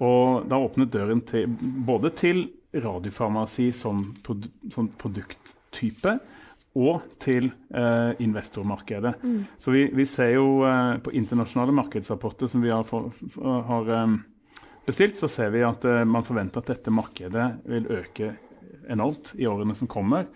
og 0.03 0.47
det 0.47 0.57
har 0.57 0.65
åpnet 0.65 0.93
døren 0.93 1.21
til, 1.29 1.51
både 1.87 2.11
til 2.17 2.47
radiofarmasi 2.75 3.71
som, 3.77 4.03
produ, 4.25 4.49
som 4.73 4.89
produkttype, 5.01 6.17
og 6.77 7.07
til 7.23 7.49
eh, 7.75 8.13
investormarkedet. 8.23 9.15
Mm. 9.23 9.39
Så 9.57 9.73
vi, 9.73 9.87
vi, 9.97 10.07
ser 10.09 10.35
jo 10.35 10.63
eh, 10.69 10.97
på 11.03 11.15
internasjonale 11.17 11.75
markedsrapporter 11.77 12.51
som 12.53 12.65
vi 12.65 12.73
har, 12.75 12.85
for, 12.89 13.09
for, 13.33 13.63
har 13.71 13.93
um, 14.05 14.19
bestilt, 14.87 15.17
så 15.17 15.31
ser 15.33 15.55
vi 15.55 15.65
at 15.67 15.85
eh, 15.89 16.05
man 16.05 16.27
forventer 16.27 16.61
at 16.61 16.75
dette 16.75 16.95
markedet 16.95 17.49
vil 17.65 17.89
øke 17.97 18.35
enormt 18.93 19.35
i 19.41 19.49
årene 19.49 19.75
som 19.75 19.89
kommer. 19.91 20.29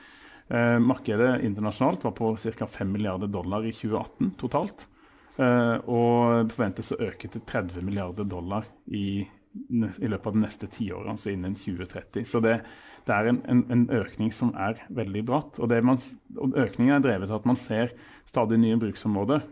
Eh, 0.49 0.78
markedet 0.82 1.42
internasjonalt 1.47 2.04
var 2.09 2.16
på 2.16 2.32
ca. 2.37 2.66
5 2.66 2.92
milliarder 2.92 3.30
dollar 3.30 3.66
i 3.66 3.73
2018 3.73 4.32
totalt. 4.40 4.88
Eh, 5.37 5.76
og 5.87 6.50
forventes 6.50 6.90
å 6.92 7.00
øke 7.06 7.30
til 7.30 7.44
30 7.47 7.85
milliarder 7.87 8.26
dollar 8.28 8.66
i, 8.87 9.23
i 9.50 10.09
løpet 10.09 10.26
av 10.28 10.37
de 10.37 10.42
neste 10.45 10.69
tiårene, 10.71 11.16
altså 11.16 11.33
innen 11.33 11.57
2030. 11.59 12.26
Så 12.28 12.40
det, 12.45 12.61
det 13.07 13.14
er 13.14 13.30
en, 13.30 13.40
en, 13.50 13.62
en, 13.75 13.87
økning 13.99 14.30
som 14.35 14.52
er 14.54 14.85
veldig 14.95 15.25
bratt. 15.26 15.59
Og, 15.59 15.73
man, 15.87 15.99
og 16.38 16.54
økningen 16.61 16.95
er 16.97 17.02
drevet 17.04 17.33
av 17.33 17.40
at 17.40 17.49
man 17.50 17.59
ser 17.59 17.95
stadig 18.30 18.61
nye 18.62 18.78
bruksområder. 18.80 19.42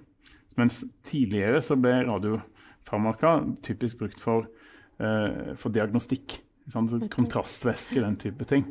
Mens 0.59 0.85
tidligere 1.07 1.62
så 1.64 1.78
ble 1.78 1.97
radiofarmaka 2.07 3.35
typisk 3.67 4.05
brukt 4.05 4.23
for, 4.23 4.47
uh, 5.02 5.55
for 5.59 5.75
diagnostikk. 5.75 6.40
Sant? 6.69 6.93
kontrastvæske, 7.14 8.02
den 8.05 8.19
type 8.21 8.45
ting. 8.45 8.67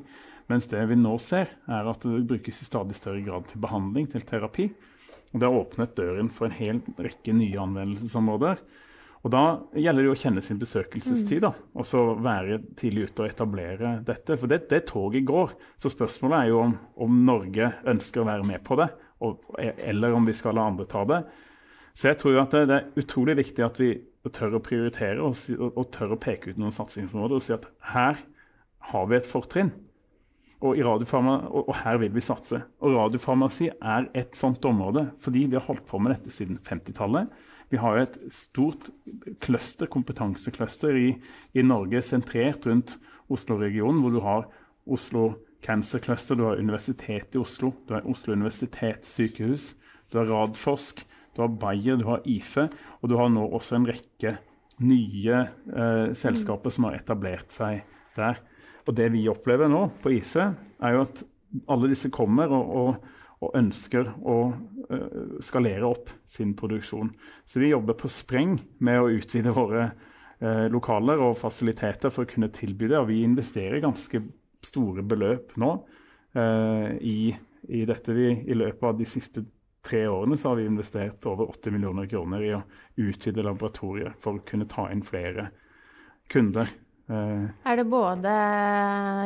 Mens 0.47 0.69
det 0.71 0.83
vi 0.87 0.95
nå 0.95 1.15
ser, 1.19 1.49
er 1.67 1.87
at 1.91 2.05
det 2.05 2.27
brukes 2.29 2.61
i 2.61 2.67
stadig 2.67 2.95
større 2.95 3.23
grad 3.25 3.49
til 3.49 3.63
behandling, 3.63 4.07
til 4.11 4.23
terapi. 4.23 4.69
Og 5.33 5.41
det 5.41 5.47
har 5.47 5.57
åpnet 5.57 5.95
døren 5.97 6.29
for 6.31 6.47
en 6.47 6.55
hel 6.55 6.83
rekke 7.03 7.33
nye 7.35 7.57
anvendelsesområder. 7.65 8.61
Og 9.27 9.31
Da 9.33 9.43
gjelder 9.75 10.05
det 10.05 10.11
å 10.13 10.15
kjenne 10.15 10.41
sin 10.45 10.59
besøkelsestid 10.61 11.41
da, 11.43 11.49
og 11.75 11.83
så 11.87 11.99
være 12.23 12.61
tidlig 12.79 13.09
ute 13.09 13.25
og 13.25 13.33
etablere 13.33 13.97
dette. 14.07 14.37
For 14.39 14.47
det, 14.47 14.61
det 14.71 14.85
toget 14.87 15.25
går. 15.27 15.51
Så 15.75 15.91
spørsmålet 15.91 16.37
er 16.37 16.51
jo 16.53 16.61
om, 16.63 16.75
om, 17.03 17.17
Norge 17.27 17.73
ønsker 17.91 18.23
å 18.23 18.29
være 18.29 18.45
med 18.47 18.63
på 18.63 18.77
det, 18.79 18.87
og, 19.27 19.43
eller 19.59 20.15
om 20.15 20.29
vi 20.29 20.35
skal 20.37 20.55
la 20.55 20.69
andre 20.71 20.85
ta 20.87 21.01
det. 21.09 21.19
Så 21.91 22.07
jeg 22.07 22.21
tror 22.21 22.39
at 22.39 22.55
det, 22.55 22.61
det 22.69 22.77
er 22.77 23.03
utrolig 23.03 23.35
viktig 23.41 23.65
at 23.67 23.81
vi 23.81 23.89
tør 24.31 24.55
å 24.55 24.63
prioritere 24.63 25.23
og, 25.23 25.35
og, 25.57 25.67
og 25.73 25.91
tør 25.95 26.15
å 26.15 26.19
peke 26.23 26.53
ut 26.53 26.61
noen 26.61 26.75
satsingsområder 26.75 27.39
og 27.39 27.43
si 27.43 27.55
at 27.55 27.67
her 27.95 28.23
har 28.93 29.11
vi 29.11 29.19
et 29.19 29.27
fortrinn. 29.27 29.73
Og, 30.63 30.79
og, 30.79 31.59
og, 31.59 31.75
her 31.83 31.99
vil 31.99 32.15
vi 32.15 32.23
satse. 32.23 32.61
Og 32.79 32.95
radiofarmasi 32.95 33.69
er 33.75 34.07
et 34.17 34.39
sånt 34.39 34.63
område, 34.65 35.09
fordi 35.21 35.45
vi 35.51 35.59
har 35.59 35.67
holdt 35.67 35.85
på 35.89 35.99
med 35.99 36.15
dette 36.15 36.31
siden 36.33 36.61
50-tallet. 36.65 37.27
Vi 37.71 37.79
har 37.81 37.97
jo 37.97 38.05
et 38.05 38.17
stort 38.31 38.89
cluster, 39.43 39.89
kompetansekløster 39.91 40.95
i, 40.95 41.09
i, 41.53 41.65
Norge 41.65 42.01
sentrert 42.05 42.67
rundt 42.69 42.95
Oslo-regionen, 43.33 43.99
hvor 44.03 44.15
du 44.15 44.21
har 44.23 44.47
Oslo 44.87 45.33
Cancer 45.65 45.99
Cluster, 45.99 46.37
du 46.37 46.45
har 46.47 46.61
Universitetet 46.61 47.35
i 47.35 47.41
Oslo, 47.41 47.73
du 47.87 47.95
har 47.97 48.07
Oslo 48.07 48.37
universitetssykehus, 48.37 49.73
du 50.11 50.19
har 50.21 50.29
Radforsk, 50.31 51.03
du 51.35 51.43
har 51.43 51.55
Bayer, 51.59 51.97
du 51.99 52.05
har 52.07 52.23
IFE, 52.25 52.69
og 53.01 53.11
du 53.11 53.17
har 53.19 53.33
nå 53.33 53.43
også 53.57 53.77
en 53.77 53.89
rekke 53.89 54.37
nye 54.85 55.41
eh, 55.41 56.13
selskaper 56.15 56.73
som 56.73 56.87
har 56.87 56.99
etablert 56.99 57.51
seg 57.53 57.83
der. 58.15 58.39
Og 58.87 58.95
det 58.95 59.09
vi 59.13 59.27
opplever 59.29 59.69
nå 59.69 59.87
på 60.01 60.13
IFE, 60.15 60.47
er 60.79 60.95
jo 60.95 61.03
at 61.03 61.23
alle 61.71 61.91
disse 61.91 62.11
kommer 62.13 62.51
og, 62.53 62.73
og, 62.81 63.13
og 63.43 63.53
ønsker 63.57 64.09
å 64.25 64.37
uh, 64.49 65.37
skalere 65.45 65.85
opp 65.85 66.09
sin 66.25 66.55
produksjon. 66.57 67.11
Så 67.45 67.61
vi 67.61 67.71
jobber 67.73 67.97
på 67.99 68.09
spreng 68.11 68.55
med 68.83 69.01
å 69.01 69.11
utvide 69.13 69.53
våre 69.53 69.89
uh, 69.91 70.65
lokaler 70.73 71.21
og 71.21 71.37
fasiliteter 71.41 72.13
for 72.13 72.25
å 72.25 72.31
kunne 72.31 72.49
tilby 72.53 72.89
det. 72.89 72.97
Og 73.01 73.11
vi 73.11 73.21
investerer 73.25 73.83
ganske 73.83 74.23
store 74.65 75.05
beløp 75.05 75.53
nå 75.61 75.73
uh, 75.77 76.89
i, 76.97 77.29
i, 77.69 77.85
dette. 77.85 78.17
Vi, 78.17 78.31
I 78.47 78.57
løpet 78.57 78.89
av 78.89 78.97
de 78.97 79.09
siste 79.09 79.45
tre 79.87 80.03
årene 80.09 80.39
har 80.41 80.57
vi 80.57 80.65
investert 80.67 81.29
over 81.29 81.53
80 81.53 81.77
millioner 81.77 82.09
kroner 82.09 82.43
i 82.43 82.51
å 82.57 82.65
utvide 82.99 83.45
laboratoriet 83.45 84.17
for 84.19 84.39
å 84.39 84.45
kunne 84.47 84.67
ta 84.69 84.89
inn 84.91 85.05
flere 85.05 85.51
kunder. 86.31 86.73
Eh, 87.07 87.43
er 87.63 87.79
det 87.79 87.85
både 87.87 88.31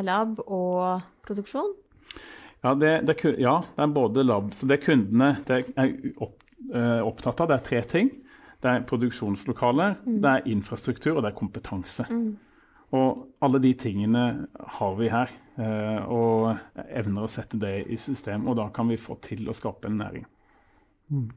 lab 0.06 0.38
og 0.46 1.02
produksjon? 1.26 1.72
Ja 2.62 2.74
det, 2.78 2.92
det, 3.08 3.16
ja, 3.42 3.56
det, 3.74 3.82
er 3.82 3.94
både 3.94 4.22
lab. 4.22 4.52
Så 4.54 4.68
det 4.70 4.82
kundene 4.84 5.34
det 5.48 5.64
er 5.74 5.92
opp, 6.22 6.38
uh, 6.70 7.02
opptatt 7.02 7.42
av, 7.42 7.50
det 7.50 7.58
er 7.58 7.66
tre 7.66 7.82
ting. 7.90 8.10
Det 8.62 8.70
er 8.70 8.84
produksjonslokaler, 8.86 9.96
mm. 10.04 10.18
det 10.22 10.32
er 10.32 10.48
infrastruktur 10.52 11.16
og 11.16 11.24
det 11.24 11.32
er 11.32 11.38
kompetanse. 11.40 12.06
Mm. 12.06 12.36
Og 12.94 13.24
alle 13.42 13.58
de 13.64 13.72
tingene 13.80 14.24
har 14.76 14.98
vi 14.98 15.08
her, 15.10 15.32
uh, 15.58 16.00
og 16.06 16.84
evner 16.86 17.26
å 17.26 17.32
sette 17.32 17.58
det 17.58 17.74
i 17.90 17.98
system. 17.98 18.46
Og 18.46 18.60
da 18.60 18.68
kan 18.74 18.90
vi 18.92 19.00
få 19.00 19.18
til 19.24 19.50
å 19.50 19.56
skape 19.56 19.90
en 19.90 19.98
næring. 20.04 20.28
Mm. 21.10 21.30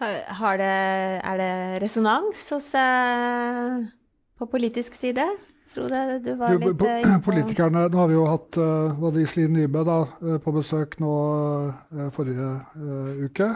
Det, 0.00 0.68
er 0.68 1.40
det 1.40 1.54
resonans 1.82 2.44
hos 2.52 2.70
uh 2.76 3.88
på 4.40 4.48
politisk 4.48 4.96
side? 4.96 5.26
Frode, 5.70 6.18
du 6.24 6.32
var 6.34 6.56
litt 6.58 6.82
uh, 6.82 7.18
Politikerne 7.22 7.84
Nå 7.92 8.00
har 8.00 8.08
vi 8.10 8.16
jo 8.16 8.24
hatt 8.26 8.58
uh, 8.58 9.20
Iselin 9.22 9.54
Nybø 9.54 9.84
da, 9.86 10.00
uh, 10.24 10.38
på 10.42 10.54
besøk 10.56 10.96
nå 11.02 11.12
forrige 12.16 12.48
uke. 13.26 13.48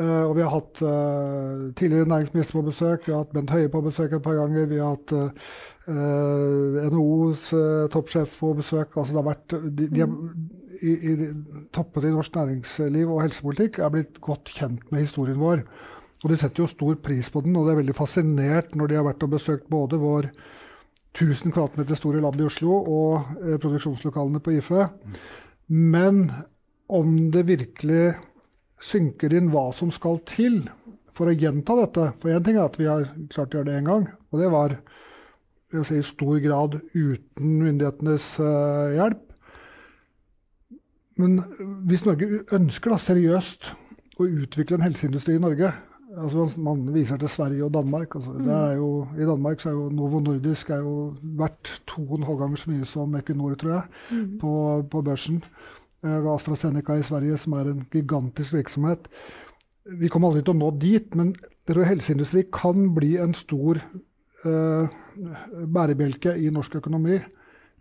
og 0.00 0.30
vi 0.36 0.42
har 0.42 0.52
hatt 0.54 0.78
tidligere 1.76 2.08
næringsminister 2.08 2.56
på 2.56 2.62
besøk, 2.70 3.02
vi 3.06 3.12
har 3.12 3.24
hatt 3.24 3.32
Bent 3.34 3.50
Høie 3.52 3.68
på 3.68 3.82
besøk 3.84 4.14
et 4.16 4.22
par 4.24 4.38
ganger. 4.38 4.68
Vi 4.70 4.78
har 4.80 4.94
hatt 4.94 5.12
NHOs 6.94 7.50
toppsjef 7.92 8.38
på 8.40 8.54
besøk. 8.56 8.96
altså 8.96 9.12
det 9.12 9.20
har 9.20 9.28
vært, 9.28 9.56
de, 9.76 9.88
de 9.90 10.04
er, 10.06 10.14
i, 10.80 10.94
i, 10.94 11.28
Toppene 11.76 12.08
i 12.08 12.14
norsk 12.14 12.38
næringsliv 12.38 13.12
og 13.12 13.20
helsepolitikk 13.26 13.80
er 13.80 13.92
blitt 13.92 14.22
godt 14.24 14.52
kjent 14.56 14.88
med 14.92 15.04
historien 15.04 15.40
vår. 15.40 15.66
Og 16.22 16.32
de 16.32 16.40
setter 16.40 16.64
jo 16.64 16.70
stor 16.70 16.96
pris 17.04 17.28
på 17.32 17.44
den, 17.44 17.56
og 17.56 17.68
de 17.68 17.74
er 17.74 17.82
veldig 17.82 17.98
fascinert 17.98 18.72
når 18.76 18.92
de 18.92 19.00
har 19.00 19.08
vært 19.10 19.28
og 19.28 19.36
besøkt 19.36 19.68
både 19.72 20.00
vår 20.00 20.32
1000 21.16 21.52
kvadratmeter 21.52 21.98
store 21.98 22.22
lab 22.22 22.38
i 22.38 22.46
Oslo 22.46 22.76
og 22.78 23.32
eh, 23.42 23.58
produksjonslokalene 23.60 24.42
på 24.42 24.54
IFE. 24.58 24.86
Men 25.70 26.28
om 26.90 27.16
det 27.34 27.46
virkelig 27.48 28.14
synker 28.80 29.34
inn 29.36 29.50
hva 29.52 29.68
som 29.76 29.90
skal 29.94 30.20
til 30.28 30.62
for 31.14 31.28
å 31.28 31.36
gjenta 31.36 31.74
dette 31.76 32.04
For 32.20 32.32
én 32.32 32.44
ting 32.46 32.56
er 32.56 32.64
at 32.64 32.78
vi 32.80 32.88
har 32.88 33.10
klart 33.32 33.52
å 33.52 33.60
gjøre 33.60 33.68
det 33.68 33.80
én 33.82 33.90
gang, 33.90 34.06
og 34.30 34.40
det 34.40 34.48
var 34.52 34.76
si, 35.84 35.98
i 35.98 36.06
stor 36.06 36.38
grad 36.42 36.78
uten 36.94 37.58
myndighetenes 37.64 38.32
eh, 38.42 38.96
hjelp. 38.96 39.26
Men 41.20 41.36
hvis 41.90 42.06
Norge 42.06 42.44
ønsker 42.56 42.94
da, 42.94 42.98
seriøst 43.02 43.72
å 44.20 44.26
utvikle 44.26 44.78
en 44.78 44.86
helseindustri 44.86 45.36
i 45.36 45.42
Norge, 45.42 45.72
altså 46.16 46.46
Man 46.60 46.94
viser 46.94 47.16
til 47.20 47.28
Sverige 47.28 47.64
og 47.64 47.74
Danmark. 47.74 48.14
Altså, 48.14 48.32
mm. 48.32 48.48
jo, 48.76 49.06
I 49.18 49.26
Danmark 49.28 49.66
er 49.66 49.70
jo 49.70 49.88
Novo 49.88 50.20
Nordisk 50.20 50.70
er 50.70 50.82
jo 50.82 51.14
verdt 51.22 51.82
to 51.86 52.02
og 52.02 52.18
en 52.18 52.26
halv 52.28 52.38
ganger 52.38 52.56
så 52.56 52.70
mye 52.70 52.88
som 52.88 53.14
Equinor, 53.14 53.54
tror 53.54 53.70
jeg, 53.70 53.82
mm. 54.10 54.38
på, 54.40 54.52
på, 54.90 55.02
børsen. 55.02 55.42
Eh, 56.04 56.32
AstraZeneca 56.34 56.96
i 56.98 57.02
Sverige, 57.06 57.36
som 57.36 57.52
er 57.52 57.70
en 57.70 57.86
gigantisk 57.92 58.54
virksomhet. 58.54 59.08
Vi 60.00 60.08
kommer 60.08 60.30
aldri 60.30 60.42
til 60.42 60.54
å 60.54 60.60
nå 60.60 60.70
dit, 60.80 61.14
men 61.14 61.34
helseindustri 61.70 62.48
kan 62.52 62.88
bli 62.94 63.14
en 63.22 63.34
stor 63.34 63.78
eh, 63.78 64.96
bærebjelke 65.66 66.34
i 66.34 66.50
norsk 66.50 66.80
økonomi 66.80 67.20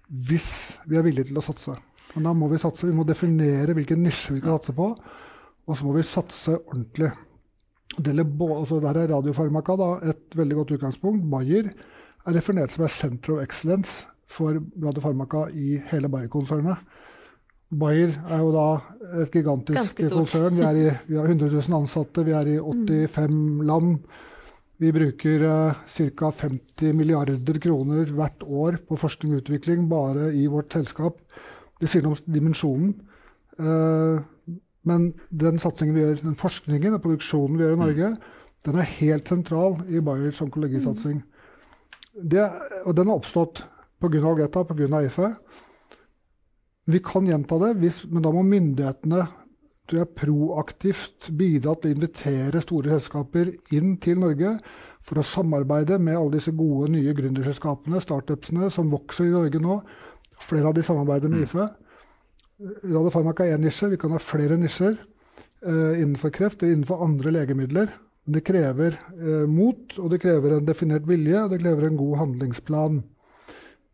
hvis 0.09 0.79
vi 0.89 0.98
er 0.98 1.05
villige 1.05 1.29
til 1.29 1.38
å 1.38 1.45
satse. 1.45 1.75
Men 2.15 2.25
da 2.25 2.33
må 2.33 2.50
vi 2.50 2.59
satse. 2.62 2.88
Vi 2.88 2.95
må 2.95 3.05
definere 3.05 3.75
hvilken 3.77 4.01
nisje 4.01 4.36
vi 4.36 4.41
skal 4.41 4.57
satse 4.57 4.74
på, 4.77 4.88
og 5.69 5.77
så 5.77 5.86
må 5.86 5.93
vi 5.93 6.05
satse 6.07 6.55
ordentlig. 6.57 7.12
Altså 7.98 8.79
der 8.84 9.01
er 9.01 9.10
radiofarmaka 9.15 9.75
da, 9.75 9.89
et 10.12 10.38
veldig 10.38 10.55
godt 10.62 10.72
utgangspunkt. 10.77 11.25
Bayer 11.31 11.72
er 12.27 12.36
definert 12.36 12.72
som 12.72 12.86
et 12.86 12.93
center 12.93 13.34
of 13.36 13.43
excellence 13.43 14.05
for 14.29 14.60
radiofarmaka 14.84 15.48
i 15.58 15.79
hele 15.89 16.10
Bayer-konsernet. 16.10 16.77
Bayer 17.69 18.15
er 18.29 18.41
jo 18.41 18.50
da 18.53 18.67
et 19.22 19.34
gigantisk 19.34 20.01
konsern. 20.10 20.58
Vi, 20.58 20.86
i, 20.86 20.89
vi, 21.08 21.17
har 21.17 21.29
100 21.29 21.51
000 21.53 21.77
ansatte, 21.77 22.25
vi 22.25 22.34
er 22.34 22.50
i 22.50 22.58
85 22.58 23.29
mm. 23.29 23.62
land. 23.69 24.00
Vi 24.79 24.93
bruker 24.96 25.43
uh, 25.43 25.81
ca. 25.91 26.31
50 26.31 26.96
milliarder 26.96 27.60
kroner 27.62 28.10
hvert 28.15 28.43
år 28.46 28.79
på 28.88 28.98
forskning 28.98 29.36
og 29.36 29.43
utvikling 29.43 29.89
bare 29.91 30.31
i 30.34 30.48
vårt 30.48 30.74
selskap. 30.74 31.19
Det 31.79 31.89
sier 31.89 32.05
noe 32.05 32.15
om 32.15 32.34
dimensjonen. 32.34 32.93
Uh, 33.60 34.22
men 34.89 35.10
den 35.29 35.62
satsingen 35.62 35.96
vi 35.96 36.03
gjør, 36.03 36.22
den 36.25 36.38
forskningen 36.39 36.98
og 36.98 37.03
produksjonen 37.05 37.58
vi 37.58 37.65
gjør 37.65 37.77
i 37.77 37.81
Norge, 37.84 38.12
mm. 38.13 38.53
den 38.67 38.79
er 38.81 38.93
helt 38.98 39.31
sentral 39.31 39.79
i 39.88 40.01
Bayers 40.03 40.41
onkologisatsing. 40.46 41.22
Det, 42.19 42.46
og 42.84 42.96
den 42.98 43.08
har 43.08 43.22
oppstått 43.22 43.63
pga. 44.01 44.22
Algeta, 44.31 44.65
pga. 44.67 45.03
IFE. 45.05 45.34
Vi 46.89 47.01
kan 47.05 47.27
gjenta 47.29 47.60
det, 47.62 47.75
hvis, 47.84 48.01
men 48.10 48.25
da 48.25 48.34
må 48.34 48.41
myndighetene 48.48 49.27
tror 49.89 50.03
jeg, 50.03 50.13
proaktivt 50.17 51.29
bidra 51.38 51.74
til 51.77 51.91
å 51.91 51.98
invitere 51.98 52.62
store 52.63 52.93
selskaper 52.93 53.51
inn 53.75 53.96
til 54.01 54.22
Norge 54.22 54.55
for 55.05 55.22
å 55.22 55.25
samarbeide 55.25 55.98
med 56.01 56.17
alle 56.17 56.38
disse 56.38 56.53
gode 56.55 56.91
nye 56.93 57.15
gründerselskapene, 57.17 58.01
startupsene, 58.03 58.69
som 58.74 58.91
vokser 58.93 59.29
i 59.29 59.34
Norge 59.34 59.62
nå. 59.63 59.79
Flere 60.39 60.69
av 60.69 60.77
de 60.77 60.84
samarbeider 60.86 61.31
med 61.31 61.41
mm. 61.41 61.48
IFE. 61.48 61.67
Radiofarmaka 62.60 63.46
er 63.48 63.56
én 63.56 63.63
nisje. 63.63 63.88
Vi 63.94 64.00
kan 64.00 64.12
ha 64.12 64.20
flere 64.20 64.58
nisjer 64.60 64.98
eh, 64.98 66.01
innenfor 66.01 66.34
kreft 66.36 66.63
eller 66.63 66.75
innenfor 66.75 67.06
andre 67.06 67.32
legemidler. 67.38 67.94
Men 68.25 68.36
det 68.36 68.44
krever 68.48 68.98
eh, 69.16 69.46
mot, 69.48 69.96
og 69.98 70.12
det 70.12 70.20
krever 70.25 70.58
en 70.58 70.68
definert 70.68 71.08
vilje, 71.08 71.39
og 71.39 71.54
det 71.54 71.62
krever 71.63 71.88
en 71.88 72.01
god 72.01 72.20
handlingsplan. 72.25 73.00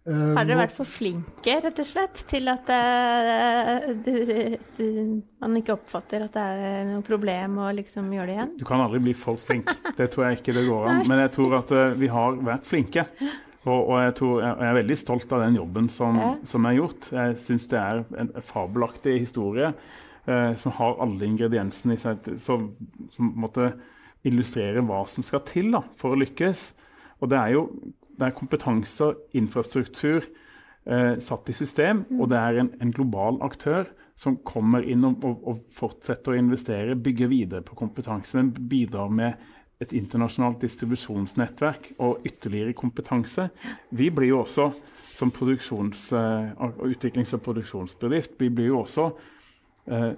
Har 0.05 0.45
dere 0.45 0.59
vært 0.59 0.75
for 0.75 0.85
flinke, 0.85 1.53
rett 1.63 1.79
og 1.81 1.87
slett, 1.89 2.19
til 2.29 2.45
at 2.51 2.67
det, 2.69 4.59
det, 4.77 4.83
man 5.41 5.55
ikke 5.57 5.73
oppfatter 5.79 6.27
at 6.27 6.35
det 6.35 6.43
er 6.67 6.83
noe 6.91 7.01
problem 7.01 7.57
å 7.65 7.71
liksom 7.73 8.11
gjøre 8.13 8.27
det 8.29 8.35
igjen? 8.35 8.51
Du 8.61 8.67
kan 8.69 8.83
aldri 8.85 9.01
bli 9.07 9.15
for 9.17 9.41
flink. 9.41 9.73
Det 9.97 10.11
tror 10.13 10.27
jeg 10.27 10.43
ikke 10.43 10.53
det 10.59 10.67
går 10.67 10.85
an. 10.91 11.01
Men 11.09 11.23
jeg 11.23 11.33
tror 11.39 11.57
at 11.57 11.73
vi 11.97 12.11
har 12.13 12.37
vært 12.37 12.69
flinke. 12.69 13.07
Og, 13.65 13.89
og 13.89 13.99
jeg, 14.03 14.13
tror, 14.19 14.39
jeg, 14.43 14.67
er 14.67 14.77
veldig 14.77 14.97
stolt 15.01 15.31
av 15.33 15.41
den 15.41 15.57
jobben 15.57 15.89
som, 15.89 16.17
ja. 16.21 16.31
som 16.45 16.69
er 16.69 16.77
gjort. 16.77 17.09
Jeg 17.15 17.37
syns 17.41 17.67
det 17.71 17.81
er 17.81 18.03
en 18.21 18.31
fabelaktig 18.45 19.17
historie 19.23 19.71
eh, 19.71 20.53
som 20.61 20.75
har 20.77 21.01
alle 21.01 21.25
ingrediensene 21.25 21.97
i 21.97 22.01
seg 22.01 22.29
som, 22.41 22.69
som 23.15 23.33
måtte 23.41 23.71
illustrere 24.25 24.83
hva 24.85 25.03
som 25.09 25.25
skal 25.25 25.43
til 25.49 25.71
da, 25.73 25.81
for 25.97 26.13
å 26.13 26.21
lykkes. 26.21 26.67
Og 27.21 27.31
det 27.33 27.41
er 27.41 27.55
jo 27.55 27.67
det 28.15 28.29
er 28.29 28.35
kompetanse 28.37 29.09
og 29.09 29.35
infrastruktur 29.35 30.23
eh, 30.23 31.15
satt 31.21 31.49
i 31.51 31.55
system, 31.55 32.05
mm. 32.07 32.19
og 32.19 32.31
det 32.31 32.39
er 32.39 32.61
en, 32.61 32.71
en, 32.79 32.93
global 32.95 33.41
aktør 33.45 33.89
som 34.15 34.37
kommer 34.47 34.85
inn 34.87 35.03
og, 35.07 35.25
og, 35.27 35.41
og, 35.43 35.63
fortsetter 35.75 36.31
å 36.31 36.39
investere, 36.39 36.95
bygger 36.95 37.31
videre 37.31 37.65
på 37.65 37.75
kompetanse, 37.79 38.37
men 38.39 38.53
bidrar 38.55 39.11
med 39.11 39.41
et 39.83 39.93
internasjonalt 39.97 40.61
distribusjonsnettverk 40.63 41.91
og 42.03 42.23
ytterligere 42.27 42.75
kompetanse. 42.77 43.49
Vi 43.91 44.07
blir 44.13 44.31
jo 44.31 44.41
også, 44.45 44.69
som 45.03 45.31
uh, 45.31 46.69
utviklings- 46.87 47.35
og 47.35 47.43
produksjonsbedrift, 47.43 48.37
vi 48.39 48.49
blir 48.49 48.71
jo 48.71 48.81
også 48.85 49.09
uh, 49.91 50.11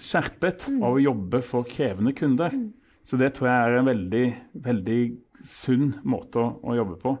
skjerpet 0.00 0.70
mm. 0.72 0.82
av 0.82 0.96
å 0.96 1.04
jobbe 1.04 1.42
for 1.44 1.68
krevende 1.68 2.14
kunder. 2.16 2.54
Mm. 2.54 2.72
Så 3.04 3.20
det 3.20 3.34
tror 3.36 3.50
jeg 3.50 3.64
er 3.64 3.78
en 3.78 3.88
veldig, 3.88 4.26
veldig 4.68 5.00
sunn 5.44 5.92
måte 6.08 6.40
å, 6.42 6.52
å 6.64 6.76
jobbe 6.76 6.98
på. 7.00 7.14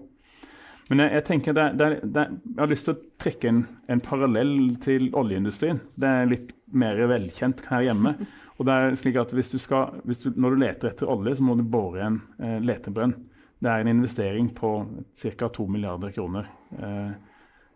Men 0.88 1.04
jeg, 1.04 1.12
jeg 1.18 1.24
tenker 1.28 1.56
det, 1.56 1.66
det, 1.76 1.88
det, 2.02 2.24
jeg 2.48 2.60
har 2.62 2.70
lyst 2.72 2.88
til 2.88 2.96
å 2.96 3.02
trekke 3.20 3.50
en, 3.50 3.62
en, 3.92 4.02
parallell 4.04 4.54
til 4.84 5.10
oljeindustrien. 5.16 5.80
Det 6.00 6.12
er 6.22 6.30
litt 6.30 6.54
mer 6.72 7.00
velkjent 7.12 7.66
her 7.68 7.90
hjemme. 7.90 8.14
Og 8.58 8.66
det 8.66 8.74
er 8.74 8.96
slik 8.98 9.16
at 9.20 9.32
du 9.32 9.58
skal, 9.62 10.00
du, 10.02 10.14
Når 10.34 10.54
du 10.54 10.62
leter 10.64 10.90
etter 10.90 11.10
olje, 11.10 11.36
så 11.38 11.46
må 11.46 11.54
du 11.58 11.62
bore 11.62 12.02
en 12.02 12.20
eh, 12.42 12.58
letebrønn. 12.58 13.14
Det 13.58 13.70
er 13.70 13.82
en 13.82 13.90
investering 13.90 14.50
på 14.54 14.70
ca. 15.14 15.48
2 15.48 15.66
milliarder 15.66 16.14
kroner 16.14 16.46
eh, 16.78 17.10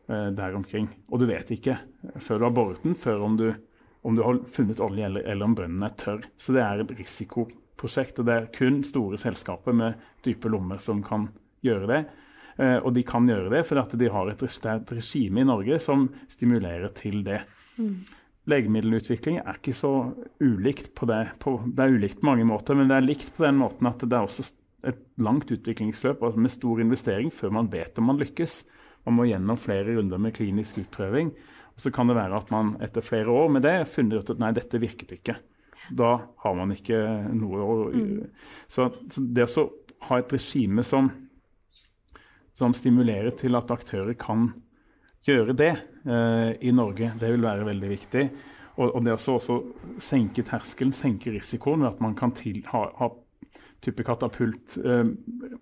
eh, 0.09 0.29
der 0.35 0.55
omkring. 0.59 0.89
Og 1.11 1.23
du 1.23 1.27
vet 1.31 1.51
ikke 1.55 1.79
før 2.19 2.39
du 2.39 2.47
har 2.49 2.57
boret 2.57 2.83
den, 2.87 2.97
før 2.99 3.23
om 3.27 3.37
du, 3.39 3.49
om 4.03 4.19
du 4.19 4.25
har 4.27 4.43
funnet 4.51 4.83
olje 4.83 5.07
eller, 5.07 5.27
eller 5.27 5.47
om 5.47 5.55
brønnen 5.59 5.87
er 5.87 5.95
tørr. 5.99 6.27
Så 6.37 6.55
det 6.55 6.65
er 6.67 6.83
et 6.83 6.95
risikoprosjekt. 6.99 8.19
Og 8.19 8.27
det 8.27 8.35
er 8.35 8.51
kun 8.55 8.83
store 8.87 9.21
selskaper 9.23 9.79
med 9.79 10.03
dype 10.27 10.51
lommer 10.51 10.83
som 10.83 11.03
kan 11.07 11.29
gjøre 11.63 11.91
det. 11.91 12.03
Eh, 12.59 12.79
og 12.79 12.91
de 12.95 13.05
kan 13.07 13.27
gjøre 13.29 13.51
det 13.55 13.63
fordi 13.69 14.03
de 14.03 14.11
har 14.13 14.31
et, 14.31 14.43
et 14.43 14.97
regime 14.99 15.43
i 15.43 15.47
Norge 15.49 15.79
som 15.83 16.09
stimulerer 16.31 16.91
til 16.99 17.23
det. 17.27 17.45
Mm. 17.79 18.03
Legemiddelutvikling 18.51 19.39
er 19.39 19.59
ikke 19.59 19.75
så 19.77 19.93
ulikt 20.43 20.91
på 20.99 21.07
det. 21.11 21.21
På, 21.43 21.61
det 21.67 21.85
er 21.85 21.95
ulikt 21.95 22.21
på 22.21 22.27
mange 22.27 22.47
måter, 22.49 22.75
men 22.79 22.91
det 22.91 22.99
er 22.99 23.07
likt 23.07 23.31
på 23.37 23.47
den 23.47 23.61
måten 23.61 23.87
at 23.91 24.03
det 24.03 24.19
er 24.19 24.27
også 24.27 24.49
et 24.91 24.99
langt 25.23 25.51
utviklingsløp 25.55 26.25
altså 26.27 26.43
med 26.43 26.51
stor 26.51 26.81
investering 26.83 27.31
før 27.31 27.53
man 27.55 27.71
vet 27.71 27.99
om 28.03 28.11
man 28.11 28.19
lykkes. 28.19 28.63
Man 29.07 29.19
må 29.19 29.29
gjennom 29.31 29.59
flere 29.59 29.95
runder 29.95 30.19
med 30.19 30.35
klinisk 30.35 30.81
utprøving. 30.83 31.31
Og 31.73 31.85
så 31.85 31.93
kan 31.95 32.11
det 32.11 32.19
være 32.19 32.39
at 32.43 32.51
man 32.55 32.75
etter 32.83 33.05
flere 33.05 33.31
år 33.31 33.49
med 33.55 33.65
det 33.67 33.77
funnet 33.91 34.23
ut 34.23 34.35
at 34.35 34.43
nei, 34.43 34.51
dette 34.57 34.83
virket 34.83 35.15
ikke. 35.17 35.39
Da 35.95 36.13
har 36.43 36.59
man 36.59 36.75
ikke 36.75 36.99
noe 37.35 37.63
å 37.63 37.77
mm. 37.95 38.19
Så, 38.71 38.91
så 39.11 39.23
det 39.23 39.49
å 39.59 39.69
ha 40.09 40.19
et 40.19 40.35
regime 40.35 40.83
som 40.87 41.11
som 42.57 42.75
stimulerer 42.77 43.33
til 43.37 43.57
at 43.57 43.71
aktører 43.73 44.15
kan 44.19 44.51
gjøre 45.27 45.55
det 45.57 45.73
eh, 45.73 46.51
i 46.67 46.73
Norge. 46.75 47.13
Det 47.19 47.31
vil 47.35 47.47
være 47.47 47.69
veldig 47.69 47.91
viktig. 47.93 48.25
Og, 48.79 48.89
og 48.89 49.03
det 49.05 49.15
å 49.15 49.35
også 49.37 49.59
senke 50.03 50.45
terskelen, 50.49 50.95
senke 50.97 51.33
risikoen 51.35 51.85
ved 51.85 51.93
at 51.93 52.01
man 52.05 52.17
kan 52.19 52.33
til, 52.37 52.63
ha, 52.73 52.87
ha 52.99 53.11
type 53.85 54.07
katapult 54.07 54.79
eh, 54.81 55.05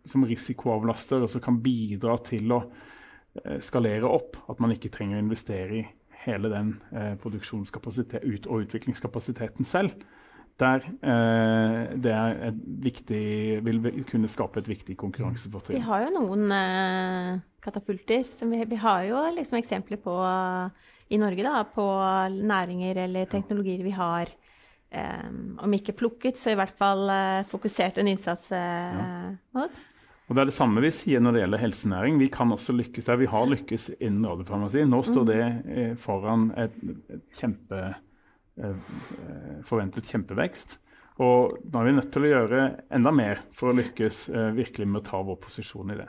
som 0.08 0.26
risikoavlaster, 0.28 1.24
og 1.24 1.32
som 1.32 1.44
kan 1.44 1.58
bidra 1.64 2.16
til 2.26 2.54
å 2.54 2.60
eh, 2.64 3.58
skalere 3.64 4.08
opp. 4.08 4.38
At 4.52 4.62
man 4.62 4.74
ikke 4.76 4.92
trenger 4.94 5.18
å 5.18 5.24
investere 5.24 5.80
i 5.80 5.84
hele 6.26 6.52
den 6.52 6.74
eh, 6.92 7.14
produksjonskapasiteten 7.20 8.28
ut 8.28 8.48
og 8.50 8.66
utviklingskapasiteten 8.66 9.68
selv 9.68 9.96
der 10.60 10.84
eh, 10.86 11.96
det 12.04 12.12
er 12.14 12.54
viktig, 12.84 13.24
vil 13.66 13.80
kunne 14.08 14.30
skape 14.30 14.62
et 14.62 14.70
viktig 14.70 14.96
konkurransefortrinn. 15.00 15.80
Vi 15.80 15.86
har 15.88 16.06
jo 16.06 16.14
noen 16.18 16.54
eh, 16.54 17.40
katapulter. 17.64 18.28
Vi, 18.40 18.62
vi, 18.70 18.80
har 18.84 19.04
jo 19.08 19.24
liksom 19.36 19.60
eksempler 19.60 20.00
på 20.04 20.16
i 21.10 21.18
Norge 21.18 21.42
da, 21.42 21.64
på 21.66 21.84
næringer 22.30 23.04
eller 23.06 23.30
teknologier 23.30 23.82
vi 23.82 23.94
har 23.96 24.30
eh, 24.94 25.30
om 25.58 25.74
ikke 25.74 25.96
plukket, 25.98 26.38
så 26.38 26.52
i 26.52 26.58
hvert 26.58 26.74
fall 26.76 27.08
eh, 27.10 27.46
fokusert 27.50 27.98
en 27.98 28.10
innsats 28.12 28.52
eh, 28.54 29.00
ja. 29.56 29.66
Og 30.30 30.36
Det 30.36 30.44
er 30.44 30.46
det 30.52 30.54
samme 30.54 30.82
vi 30.84 30.92
sier 30.94 31.18
når 31.18 31.34
det 31.34 31.40
gjelder 31.40 31.60
helsenæring. 31.64 32.18
Vi 32.20 32.28
kan 32.30 32.52
også 32.54 32.70
lykkes 32.78 33.08
der. 33.08 33.16
Vi 33.18 33.26
har 33.26 33.48
lykkes 33.50 33.88
innen 33.98 34.28
radiofarmasi. 34.30 34.84
Nå 34.86 35.00
står 35.02 35.24
mm. 35.24 35.30
det 35.32 35.40
eh, 35.74 35.94
foran 35.98 36.44
et, 36.54 36.76
et 37.10 37.24
kjempe 37.34 37.80
forventet 39.64 40.08
kjempevekst. 40.10 40.78
Og 41.20 41.56
da 41.68 41.82
er 41.82 41.90
vi 41.90 41.96
nødt 41.98 42.12
til 42.14 42.24
å 42.24 42.32
gjøre 42.32 42.62
enda 42.96 43.12
mer 43.12 43.42
for 43.56 43.70
å 43.70 43.76
lykkes 43.76 44.22
eh, 44.32 44.50
virkelig 44.56 44.88
med 44.88 45.02
å 45.02 45.08
ta 45.10 45.20
vår 45.24 45.40
posisjon 45.42 45.92
i 45.92 45.98
det. 46.00 46.08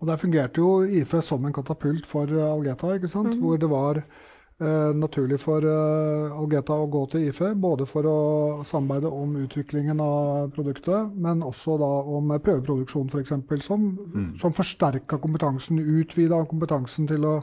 Og 0.00 0.08
Der 0.10 0.18
fungerte 0.20 0.60
jo 0.60 0.70
IFE 0.84 1.22
som 1.24 1.44
en 1.46 1.54
katapult 1.56 2.08
for 2.08 2.28
Algeta, 2.28 2.96
ikke 2.96 3.12
sant? 3.12 3.36
Mm. 3.36 3.44
hvor 3.44 3.60
det 3.62 3.68
var 3.70 4.00
eh, 4.02 4.90
naturlig 4.98 5.38
for 5.40 5.64
eh, 5.64 6.34
Algeta 6.34 6.74
å 6.74 6.88
gå 6.90 7.04
til 7.12 7.28
IFE, 7.30 7.52
både 7.62 7.86
for 7.88 8.10
å 8.10 8.18
samarbeide 8.66 9.14
om 9.14 9.38
utviklingen 9.44 10.02
av 10.02 10.50
produktet, 10.56 11.14
men 11.14 11.46
også 11.46 11.78
da 11.80 11.92
om 12.18 12.34
prøveproduksjon 12.34 13.08
f.eks., 13.14 13.38
som, 13.64 13.88
mm. 13.94 14.28
som 14.42 14.58
forsterka 14.58 15.22
kompetansen, 15.22 15.80
utvida 16.02 16.42
kompetansen 16.50 17.08
til 17.08 17.30
å 17.30 17.38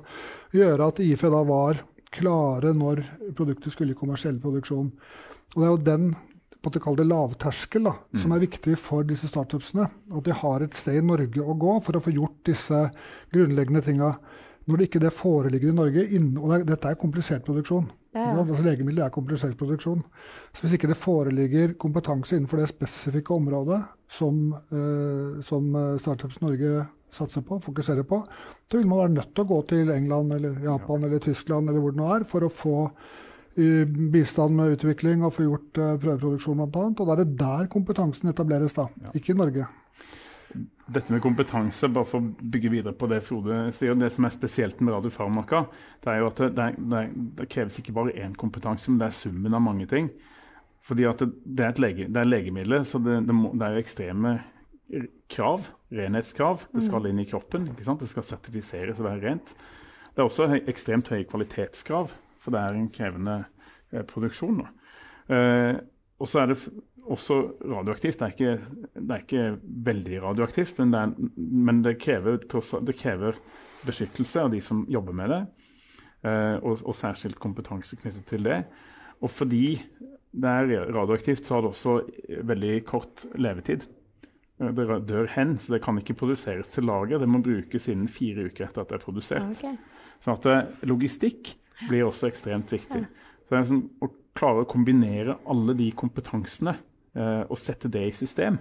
gjøre 0.54 0.92
at 0.92 1.02
IFE 1.08 1.32
da 1.32 1.42
var 1.48 1.82
klare 2.14 2.74
når 2.78 3.04
produktet 3.38 3.74
skulle 3.74 3.96
i 3.96 4.00
kommersiell 4.00 4.40
produksjon. 4.44 4.94
Og 5.54 5.58
Det 5.58 5.66
er 5.66 5.74
jo 5.74 5.82
den 5.90 6.14
på 6.64 6.72
å 6.72 6.96
det 6.96 7.06
lavterskel 7.10 7.90
da, 7.90 7.92
mm. 8.14 8.20
som 8.22 8.32
er 8.32 8.44
viktig 8.46 8.78
for 8.80 9.04
disse 9.08 9.28
startupsene. 9.28 9.90
At 10.16 10.24
de 10.24 10.36
har 10.40 10.64
et 10.64 10.78
sted 10.78 11.02
i 11.02 11.04
Norge 11.04 11.44
å 11.44 11.58
gå 11.60 11.76
for 11.84 12.00
å 12.00 12.04
få 12.04 12.14
gjort 12.16 12.40
disse 12.48 12.86
grunnleggende 13.34 13.84
tinga. 13.84 14.14
Når 14.64 14.80
det 14.80 14.88
ikke 14.88 15.02
det 15.04 15.12
foreligger 15.12 15.74
i 15.74 15.76
Norge 15.76 16.06
innen, 16.08 16.38
Og 16.40 16.54
det, 16.54 16.62
dette 16.72 16.88
er 16.88 17.00
komplisert 17.00 17.44
produksjon. 17.44 17.90
Ja, 18.14 18.30
ja. 18.30 18.46
Altså, 18.46 18.64
Legemidler 18.64 19.10
er 19.10 19.12
komplisert 19.12 19.58
produksjon. 19.60 20.06
Så 20.54 20.64
hvis 20.64 20.78
ikke 20.78 20.88
det 20.88 21.00
foreligger 21.02 21.76
kompetanse 21.82 22.38
innenfor 22.38 22.62
det 22.62 22.70
spesifikke 22.72 23.36
området 23.36 23.82
som, 24.08 24.54
eh, 24.54 25.42
som 25.44 25.68
eh, 25.76 25.98
Startups 26.00 26.40
Norge 26.40 26.86
satser 27.14 27.46
på, 27.46 27.60
fokuserer 27.64 28.06
på, 28.08 28.22
så 28.70 28.80
vil 28.80 28.90
man 28.90 29.04
være 29.04 29.18
nødt 29.18 29.34
til 29.34 29.46
å 29.46 29.52
gå 29.52 29.60
til 29.70 29.92
England 29.94 30.38
eller 30.38 30.64
Japan 30.66 31.06
eller 31.08 31.22
Tyskland 31.24 31.70
eller 31.70 31.84
hvor 31.84 31.94
det 31.94 32.02
nå 32.02 32.10
er, 32.16 32.26
for 32.30 32.48
å 32.48 32.52
få 32.54 32.80
uh, 32.90 33.86
bistand 34.14 34.58
med 34.58 34.76
utvikling 34.78 35.24
og 35.24 35.36
få 35.38 35.48
gjort 35.48 35.80
uh, 35.82 35.94
prøveproduksjon 36.02 36.66
bl.a. 36.66 36.90
Og 36.90 37.06
da 37.06 37.16
er 37.16 37.24
det 37.24 37.40
der 37.40 37.72
kompetansen 37.74 38.34
etableres, 38.34 38.76
da, 38.78 38.90
ja. 39.06 39.16
ikke 39.20 39.36
i 39.36 39.40
Norge. 39.40 39.70
Dette 40.94 41.14
med 41.14 41.24
kompetanse, 41.24 41.88
bare 41.90 42.06
for 42.06 42.20
å 42.20 42.50
bygge 42.54 42.70
videre 42.70 42.94
på 42.98 43.08
det 43.10 43.22
Frode 43.24 43.70
sier, 43.74 43.96
det 43.98 44.10
som 44.14 44.28
er 44.28 44.34
spesielt 44.36 44.82
med 44.84 44.94
radiofarmaka, 44.94 45.64
det 46.04 46.12
er 46.12 46.20
jo 46.20 46.28
at 46.28 46.42
det, 46.44 46.68
det, 46.76 47.04
det, 47.40 47.48
kreves 47.50 47.80
ikke 47.80 47.96
bare 47.96 48.16
én 48.20 48.36
kompetanse, 48.38 48.92
men 48.92 49.00
det 49.00 49.08
er 49.08 49.16
summen 49.16 49.56
av 49.56 49.64
mange 49.64 49.88
ting. 49.90 50.12
Fordi 50.84 51.08
at 51.08 51.24
det, 51.24 51.30
det 51.46 51.66
er 51.66 51.72
et 51.72 51.82
lege, 51.82 52.10
det 52.12 52.20
er 52.20 52.28
legemidler, 52.28 52.84
så 52.86 53.00
det, 53.00 53.22
det, 53.30 53.38
er 53.64 53.78
jo 53.78 53.86
ekstreme 53.86 54.34
krav, 55.34 55.68
renhetskrav. 55.94 56.68
Det 56.74 56.84
skal 56.86 57.04
mm. 57.04 57.10
inn 57.10 57.24
i 57.24 57.28
kroppen. 57.30 57.68
Det 57.74 58.10
skal 58.10 58.28
sertifiseres 58.28 59.02
og 59.02 59.10
være 59.10 59.24
rent. 59.26 59.56
Det 60.14 60.22
er 60.22 60.30
også 60.30 60.48
høy, 60.52 60.60
ekstremt 60.70 61.10
høye 61.10 61.26
kvalitetskrav, 61.26 62.14
for 62.42 62.54
det 62.54 62.62
er 62.62 62.78
en 62.78 62.90
krevende 62.94 63.40
eh, 63.92 64.04
produksjon. 64.10 64.62
Eh, 65.34 65.80
og 66.22 66.30
så 66.30 66.44
er 66.44 66.52
det 66.52 66.60
også 67.04 67.40
radioaktivt. 67.66 68.20
Det 68.20 68.28
er 68.28 68.36
ikke, 68.36 68.78
det 68.94 69.16
er 69.16 69.24
ikke 69.26 69.48
veldig 69.90 70.22
radioaktivt, 70.28 70.78
men, 70.80 70.94
det, 70.94 71.02
er, 71.02 71.34
men 71.70 71.82
det, 71.86 71.98
krever, 72.04 72.38
det, 72.38 72.98
krever, 73.00 73.42
beskyttelse 73.84 74.46
av 74.46 74.54
de 74.54 74.62
som 74.64 74.86
jobber 74.92 75.18
med 75.18 75.34
det, 75.34 75.42
eh, 76.30 76.56
og, 76.62 76.78
og, 76.86 76.94
særskilt 76.96 77.42
kompetanse 77.42 77.98
knyttet 78.00 78.30
til 78.30 78.46
det. 78.48 78.62
Og 79.24 79.32
fordi 79.32 79.82
det 80.34 80.50
er 80.50 80.94
radioaktivt, 80.94 81.46
så 81.46 81.58
har 81.58 81.66
det 81.66 81.74
også 81.74 81.98
veldig 82.54 82.78
kort 82.90 83.26
levetid. 83.36 83.90
Det 84.62 84.86
dør 85.10 85.28
hen, 85.34 85.56
så 85.58 85.74
det 85.74 85.82
kan 85.84 85.98
ikke 85.98 86.16
produseres 86.20 86.70
til 86.72 86.86
lager. 86.86 87.20
Det 87.20 87.30
må 87.30 87.42
brukes 87.44 87.88
innen 87.90 88.12
fire 88.12 88.48
uker 88.48 88.68
etter 88.68 88.84
at 88.84 88.92
det 88.92 89.00
er 89.00 89.04
produsert. 89.04 89.50
Okay. 89.58 89.76
Så 90.22 90.36
at 90.36 90.46
eh, 90.50 90.68
logistikk 90.88 91.56
blir 91.88 92.06
også 92.08 92.30
ekstremt 92.30 92.72
viktig. 92.72 93.02
Så 93.04 93.50
det 93.50 93.58
er 93.58 93.66
liksom 93.66 93.82
Å 94.04 94.12
klare 94.34 94.64
å 94.64 94.70
kombinere 94.70 95.36
alle 95.50 95.76
de 95.78 95.90
kompetansene 95.98 96.72
eh, 96.74 97.44
og 97.44 97.60
sette 97.62 97.92
det 97.92 98.06
i 98.08 98.14
system, 98.18 98.56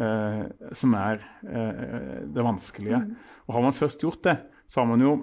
eh, 0.00 0.42
som 0.76 0.96
er 0.98 1.22
eh, 1.44 2.26
det 2.28 2.44
vanskelige. 2.44 3.00
Og 3.46 3.54
har 3.56 3.64
man 3.64 3.76
først 3.76 4.04
gjort 4.04 4.24
det, 4.26 4.36
så 4.68 4.82
har 4.82 4.90
man 4.90 5.04
jo 5.04 5.14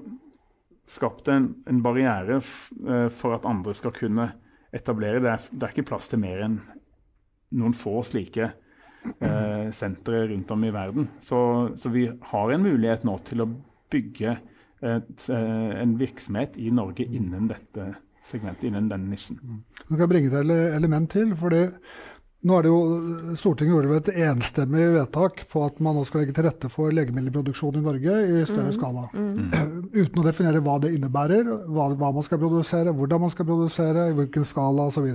skapt 0.88 1.28
en, 1.34 1.52
en 1.68 1.82
barriere 1.84 2.40
eh, 2.40 3.10
for 3.14 3.36
at 3.36 3.46
andre 3.50 3.76
skal 3.78 3.94
kunne 3.98 4.32
etablere. 4.74 5.22
Det 5.22 5.34
er, 5.34 5.50
det 5.52 5.68
er 5.68 5.76
ikke 5.76 5.90
plass 5.92 6.10
til 6.10 6.24
mer 6.24 6.46
enn 6.48 6.58
noen 7.58 7.76
få 7.78 8.00
slike 8.08 8.52
eh, 9.20 9.70
sentre 9.76 10.26
rundt 10.32 10.52
om 10.52 10.66
i 10.68 10.74
verden. 10.74 11.10
Så, 11.24 11.40
så, 11.76 11.92
vi 11.94 12.08
har 12.32 12.54
en 12.54 12.66
mulighet 12.66 13.06
nå 13.08 13.18
til 13.28 13.46
å 13.46 13.50
bygge 13.94 14.38
et, 14.82 15.30
eh, 15.30 15.72
en 15.82 15.96
virksomhet 16.00 16.60
i 16.62 16.72
Norge 16.74 17.08
innen 17.08 17.50
dette 17.52 17.94
segmentet, 18.28 18.68
innen 18.68 18.90
den 18.92 19.08
nisjen. 19.12 19.40
Nå 19.88 19.98
kan 19.98 20.12
bringe 20.12 20.32
et 20.32 20.54
element 20.78 21.10
til. 21.12 21.34
fordi 21.36 21.66
nå 22.48 22.54
er 22.54 22.64
det 22.64 22.70
jo, 22.70 22.82
Stortinget 23.40 23.74
gjorde 23.74 23.98
et 23.98 24.20
enstemmig 24.28 24.84
vedtak 24.94 25.42
på 25.52 25.64
at 25.66 25.80
man 25.84 25.98
nå 25.98 26.04
skal 26.06 26.22
legge 26.22 26.36
til 26.38 26.46
rette 26.46 26.70
for 26.70 26.94
legemiddelproduksjon 26.94 27.80
i 27.80 27.84
Norge 27.84 28.18
i 28.28 28.44
større 28.46 28.70
mm. 28.70 28.76
skala. 28.76 29.08
Mm. 29.14 29.40
Uten 30.04 30.22
å 30.22 30.26
definere 30.28 30.62
hva 30.64 30.78
det 30.84 30.94
innebærer, 30.96 31.50
hva, 31.66 31.90
hva, 31.98 32.12
man 32.14 32.28
skal 32.28 32.42
produsere, 32.44 32.94
hvordan 32.94 33.26
man 33.26 33.34
skal 33.34 33.50
produsere, 33.50 34.12
i 34.12 34.16
hvilken 34.20 34.46
skala 34.48 34.86
osv. 34.92 35.10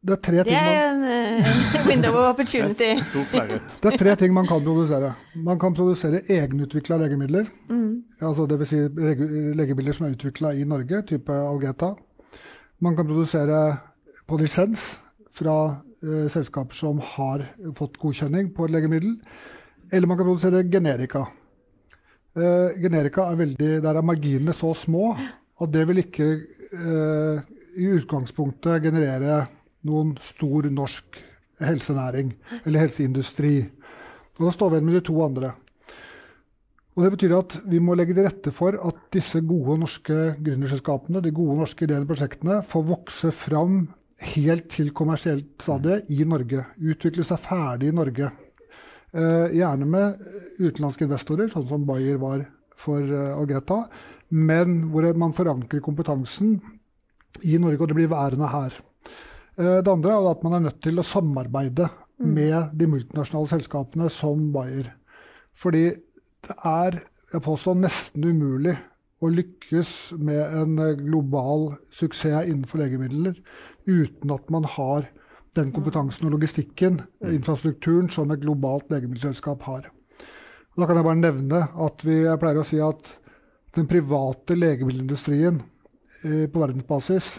Det 0.00 0.14
er, 0.14 0.20
tre 0.24 0.38
det 0.48 0.54
er 0.56 0.94
man, 0.96 1.02
en 1.04 1.82
window 1.84 2.14
of 2.16 2.30
opportunity. 2.30 2.94
det 3.82 3.88
er 3.90 3.96
tre 4.00 4.14
ting 4.16 4.32
man 4.32 4.46
kan 4.48 4.62
produsere. 4.64 5.10
Man 5.36 5.58
kan 5.60 5.74
produsere 5.76 6.22
egenutvikla 6.24 6.96
legemidler. 7.02 7.50
Mm. 7.68 7.98
Altså 8.24 8.46
Dvs. 8.48 8.70
Si 8.70 8.78
legemidler 9.58 9.98
som 9.98 10.06
er 10.08 10.14
utvikla 10.14 10.54
i 10.56 10.64
Norge, 10.64 11.02
type 11.10 11.36
Algeta. 11.36 11.92
Man 12.80 12.96
kan 12.96 13.10
produsere 13.12 13.60
på 14.24 14.40
lisens 14.40 14.86
fra 15.36 15.58
eh, 16.00 16.32
selskaper 16.32 16.80
som 16.80 17.04
har 17.18 17.44
fått 17.76 18.00
godkjenning 18.00 18.54
på 18.56 18.70
et 18.70 18.76
legemiddel. 18.78 19.18
Eller 19.92 20.08
man 20.08 20.16
kan 20.16 20.30
produsere 20.32 20.64
generika. 20.64 21.26
Eh, 22.40 22.80
generika 22.80 23.28
er 23.28 23.40
veldig, 23.44 23.72
Der 23.84 23.94
er 24.00 24.12
marginene 24.14 24.56
så 24.56 24.72
små 24.72 25.12
at 25.60 25.72
det 25.76 25.88
vil 25.88 26.06
ikke 26.06 26.34
i 26.70 27.86
utgangspunktet 27.98 28.82
generere 28.84 29.42
noen 29.86 30.14
stor 30.24 30.68
norsk 30.72 31.20
helsenæring 31.60 32.34
eller 32.64 32.86
helseindustri. 32.86 33.54
Og 34.38 34.46
Da 34.46 34.52
står 34.54 34.70
vi 34.70 34.78
igjen 34.78 34.88
med 34.88 34.98
de 34.98 35.06
to 35.06 35.22
andre. 35.24 35.54
Og 36.96 37.04
Det 37.04 37.12
betyr 37.14 37.38
at 37.38 37.56
vi 37.64 37.78
må 37.78 37.94
legge 37.94 38.14
til 38.14 38.26
rette 38.26 38.52
for 38.52 38.76
at 38.76 38.96
disse 39.12 39.40
gode 39.40 39.78
norske 39.80 40.36
gründerselskapene, 40.42 41.22
de 41.22 41.30
gode 41.30 41.56
norske 41.56 41.84
ideene 41.84 42.04
og 42.04 42.12
prosjektene, 42.12 42.62
får 42.62 42.88
vokse 42.88 43.30
fram 43.32 43.88
helt 44.34 44.68
til 44.68 44.90
kommersielt 44.92 45.62
stadie 45.62 46.02
i 46.10 46.24
Norge. 46.24 46.66
Utvikle 46.76 47.24
seg 47.24 47.40
ferdig 47.40 47.88
i 47.88 47.96
Norge. 47.96 48.30
Eh, 49.12 49.56
gjerne 49.56 49.86
med 49.88 50.20
utenlandske 50.60 51.06
investorer, 51.06 51.48
sånn 51.48 51.68
som 51.68 51.86
Bayer 51.86 52.20
var 52.20 52.44
for 52.80 53.00
uh, 53.00 53.36
Algeta, 53.36 53.84
men 54.30 54.90
hvor 54.92 55.08
man 55.18 55.34
forankrer 55.36 55.82
kompetansen 55.84 56.54
i 57.42 57.58
Norge, 57.60 57.82
og 57.82 57.90
det 57.90 57.98
blir 57.98 58.12
værende 58.12 58.48
her. 58.48 58.76
Eh, 59.60 59.80
det 59.84 59.92
andre 59.92 60.14
er 60.14 60.30
at 60.30 60.44
man 60.46 60.56
er 60.56 60.66
nødt 60.68 60.80
til 60.84 61.00
å 61.00 61.06
samarbeide 61.06 61.90
mm. 61.90 62.28
med 62.32 62.76
de 62.80 62.88
multinasjonale 62.88 63.52
selskapene 63.52 64.08
som 64.12 64.48
Bayer. 64.54 64.94
Fordi 65.58 65.90
det 66.46 66.56
er 66.64 67.02
jeg 67.30 67.44
påstår, 67.44 67.76
nesten 67.78 68.24
umulig 68.26 68.72
å 69.20 69.28
lykkes 69.30 69.90
med 70.18 70.40
en 70.62 70.78
eh, 70.82 70.96
global 70.98 71.74
suksess 71.94 72.48
innenfor 72.48 72.80
legemidler 72.82 73.36
uten 73.86 74.32
at 74.34 74.48
man 74.50 74.66
har 74.76 75.06
den 75.58 75.72
kompetansen 75.74 76.28
og 76.28 76.36
logistikken, 76.36 77.00
mm. 77.20 77.32
infrastrukturen, 77.34 78.08
som 78.10 78.30
et 78.30 78.42
globalt 78.42 78.90
legemiddelselskap 78.92 79.66
har. 79.66 79.90
da 80.78 80.86
kan 80.86 80.96
jeg 80.96 81.04
bare 81.04 81.20
nevne 81.20 81.60
at 81.86 82.04
vi, 82.06 82.22
pleier 82.40 82.62
å 82.62 82.66
si 82.66 82.80
at 82.80 83.12
den 83.76 83.86
private 83.90 84.56
legemiddelindustrien 84.56 85.60
eh, 86.24 86.46
på 86.50 86.62
verdensbasis 86.62 87.34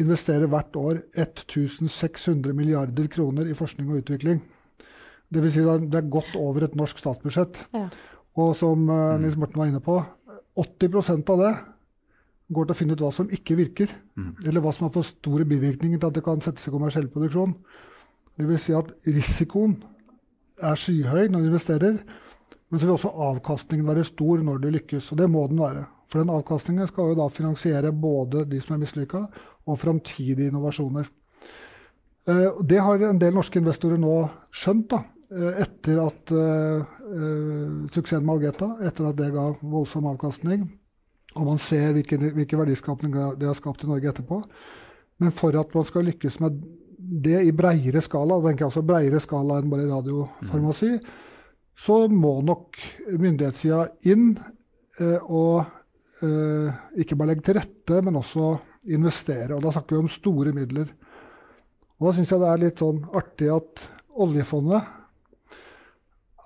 investerer 0.00 0.50
hvert 0.50 0.74
år 0.76 1.02
1600 1.14 2.54
milliarder 2.56 3.06
kroner 3.12 3.46
i 3.50 3.56
forskning 3.56 3.92
og 3.92 4.02
utvikling. 4.02 4.40
Dvs. 5.34 5.54
Si 5.54 5.62
det 5.62 6.00
er 6.00 6.10
godt 6.10 6.34
over 6.38 6.66
et 6.66 6.74
norsk 6.78 6.98
statsbudsjett. 7.00 7.60
Ja. 7.74 7.86
Og 8.40 8.56
som 8.58 8.88
uh, 8.90 9.14
Nils 9.22 9.38
Morten 9.38 9.60
var 9.60 9.70
inne 9.70 9.82
på, 9.84 10.00
80% 10.58 11.30
av 11.34 11.40
det 11.42 11.54
går 12.54 12.66
til 12.66 12.74
å 12.74 12.78
finne 12.78 12.94
ut 12.94 13.02
hva 13.02 13.12
som 13.14 13.30
ikke 13.32 13.56
virker. 13.58 13.94
Mm. 14.18 14.34
Eller 14.44 14.62
hva 14.62 14.74
som 14.74 14.88
har 14.88 14.94
for 14.94 15.06
store 15.06 15.46
bivirkninger 15.48 16.00
til 16.00 16.10
at 16.10 16.18
det 16.18 16.24
kan 16.26 16.42
settes 16.44 16.66
i 16.68 16.74
kommersiell 16.74 17.08
produksjon. 17.12 17.54
Dvs. 18.38 18.66
Si 18.66 18.76
at 18.76 18.90
risikoen 19.06 19.78
er 20.62 20.78
skyhøy 20.78 21.30
når 21.30 21.40
du 21.40 21.50
investerer, 21.50 21.98
men 22.70 22.80
så 22.80 22.86
vil 22.86 22.96
også 22.96 23.14
avkastningen 23.30 23.86
være 23.86 24.06
stor 24.06 24.42
når 24.42 24.62
du 24.62 24.70
lykkes. 24.74 25.12
Og 25.14 25.20
det 25.22 25.30
må 25.30 25.46
den 25.50 25.62
være. 25.62 25.86
For 26.08 26.20
den 26.20 26.32
avkastningen 26.34 26.88
skal 26.90 27.12
jo 27.12 27.18
da 27.18 27.28
finansiere 27.32 27.92
både 27.92 28.44
de 28.48 28.60
som 28.62 28.76
er 28.76 28.84
mislykka, 28.84 29.24
og 29.64 29.80
framtidige 29.80 30.50
innovasjoner. 30.52 31.08
Eh, 32.28 32.62
det 32.68 32.80
har 32.80 33.02
en 33.02 33.20
del 33.20 33.34
norske 33.36 33.60
investorer 33.60 34.00
nå 34.00 34.14
skjønt, 34.52 34.86
da, 34.92 35.02
eh, 35.32 35.60
etter 35.64 36.00
at 36.04 36.32
uh, 36.36 36.84
suksessen 37.92 38.24
med 38.24 38.36
Algeta, 38.36 38.70
etter 38.84 39.08
at 39.08 39.18
det 39.18 39.32
ga 39.34 39.48
voldsom 39.62 40.08
avkastning. 40.12 40.68
Og 41.34 41.48
man 41.48 41.58
ser 41.58 41.92
hvilke, 41.96 42.18
hvilke 42.20 42.58
verdiskapning 42.60 43.14
det 43.40 43.48
har 43.48 43.58
skapt 43.58 43.84
i 43.84 43.90
Norge 43.90 44.12
etterpå. 44.12 44.40
Men 45.18 45.34
for 45.34 45.56
at 45.58 45.74
man 45.74 45.86
skal 45.88 46.06
lykkes 46.06 46.38
med 46.42 46.62
det 47.24 47.40
i 47.46 47.52
breiere 47.54 48.02
skala, 48.04 48.38
og 48.38 48.48
tenker 48.48 48.68
altså 48.68 48.84
breiere 48.86 49.20
skala 49.22 49.58
enn 49.60 49.70
bare 49.72 49.88
radiofarmasi, 49.90 50.92
så 51.74 52.04
må 52.08 52.38
nok 52.46 52.78
myndighetssida 53.10 53.88
inn 54.10 54.36
eh, 55.00 55.18
og 55.26 55.64
ikke 57.00 57.16
bare 57.18 57.32
legge 57.32 57.46
til 57.46 57.58
rette, 57.58 58.00
men 58.04 58.18
også 58.20 58.54
investere. 58.94 59.54
Og 59.56 59.62
da 59.64 59.72
snakker 59.74 59.96
vi 59.96 60.02
om 60.04 60.12
store 60.12 60.52
midler. 60.56 60.90
Og 61.98 62.08
da 62.08 62.16
syns 62.16 62.32
jeg 62.34 62.42
det 62.42 62.50
er 62.50 62.62
litt 62.64 62.82
sånn 62.82 63.00
artig 63.16 63.50
at 63.54 63.86
oljefondet 64.24 64.92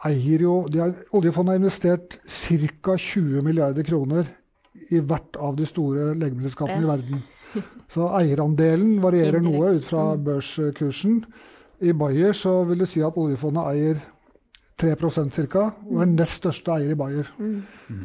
eier 0.06 0.44
jo 0.44 0.60
har, 0.76 0.92
Oljefondet 1.16 1.54
har 1.54 1.60
investert 1.62 2.18
ca. 2.22 2.94
20 2.94 3.42
milliarder 3.42 3.86
kroner 3.86 4.28
i 4.94 5.00
hvert 5.02 5.36
av 5.42 5.56
de 5.58 5.66
store 5.66 6.12
legemiddelselskapene 6.14 6.84
i 6.84 6.90
verden. 6.92 7.24
Så 7.90 8.06
eierandelen 8.18 8.98
varierer 9.02 9.42
noe 9.42 9.74
ut 9.78 9.86
fra 9.88 10.12
børskursen. 10.20 11.22
I 11.80 11.94
Bayer 11.96 12.36
så 12.36 12.60
vil 12.68 12.84
det 12.84 12.90
si 12.90 13.02
at 13.04 13.16
oljefondet 13.18 13.72
eier 13.72 14.00
3% 14.78 15.40
ca. 15.50 15.64
Og 15.88 16.02
er 16.04 16.10
nest 16.12 16.38
største 16.38 16.76
eier 16.76 16.94
i 16.94 16.98
Bayer. 16.98 17.28
Mm. 17.38 17.58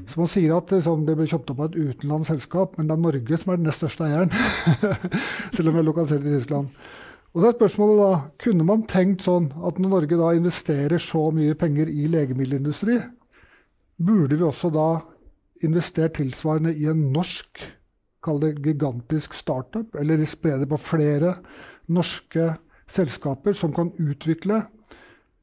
Så 0.10 0.20
man 0.20 0.32
sier 0.32 0.56
at 0.56 0.74
liksom, 0.74 1.06
det 1.08 1.16
ble 1.20 1.28
kjøpt 1.30 1.54
opp 1.54 1.62
av 1.62 1.72
et 1.72 1.78
utenlandsk 1.78 2.34
selskap, 2.34 2.78
men 2.78 2.90
det 2.90 2.96
er 2.96 3.04
Norge 3.04 3.40
som 3.40 3.54
er 3.54 3.62
den 3.62 3.70
nest 3.70 3.84
største 3.84 4.08
eieren. 4.08 4.34
Selv 5.56 5.70
om 5.70 5.78
vi 5.78 5.84
er 5.84 5.88
lokalisert 5.88 6.26
i 6.26 6.36
Tyskland. 6.38 6.74
Og 7.34 7.42
da 7.42 7.50
er 7.50 7.58
spørsmålet 7.58 8.02
da, 8.02 8.18
Kunne 8.46 8.66
man 8.68 8.86
tenkt 8.90 9.26
sånn 9.26 9.50
at 9.66 9.80
når 9.82 9.94
Norge 9.96 10.20
da 10.20 10.34
investerer 10.38 11.02
så 11.02 11.28
mye 11.34 11.58
penger 11.58 11.90
i 11.90 12.08
legemiddelindustri, 12.12 13.00
burde 14.04 14.38
vi 14.38 14.46
også 14.46 14.70
da 14.74 14.90
investert 15.64 16.18
tilsvarende 16.18 16.74
i 16.76 16.90
en 16.92 17.08
norsk, 17.14 17.62
kall 18.24 18.40
det 18.42 18.56
gigantisk 18.64 19.36
startup, 19.36 19.96
eller 20.00 20.22
spre 20.30 20.58
det 20.62 20.70
på 20.72 20.80
flere 20.80 21.38
norske 21.92 22.54
selskaper 22.90 23.56
som 23.58 23.74
kan 23.76 23.92
utvikle 24.00 24.64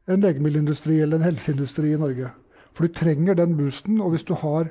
en 0.08 0.22
legemiddelindustri 0.24 1.00
eller 1.00 1.20
en 1.20 1.28
helseindustri 1.28 1.92
i 1.94 2.00
Norge. 2.00 2.30
For 2.74 2.86
du 2.86 2.94
trenger 2.94 3.36
den 3.38 3.56
boosten. 3.58 4.00
Og 4.00 4.14
hvis 4.14 4.24
du 4.24 4.34
har 4.38 4.70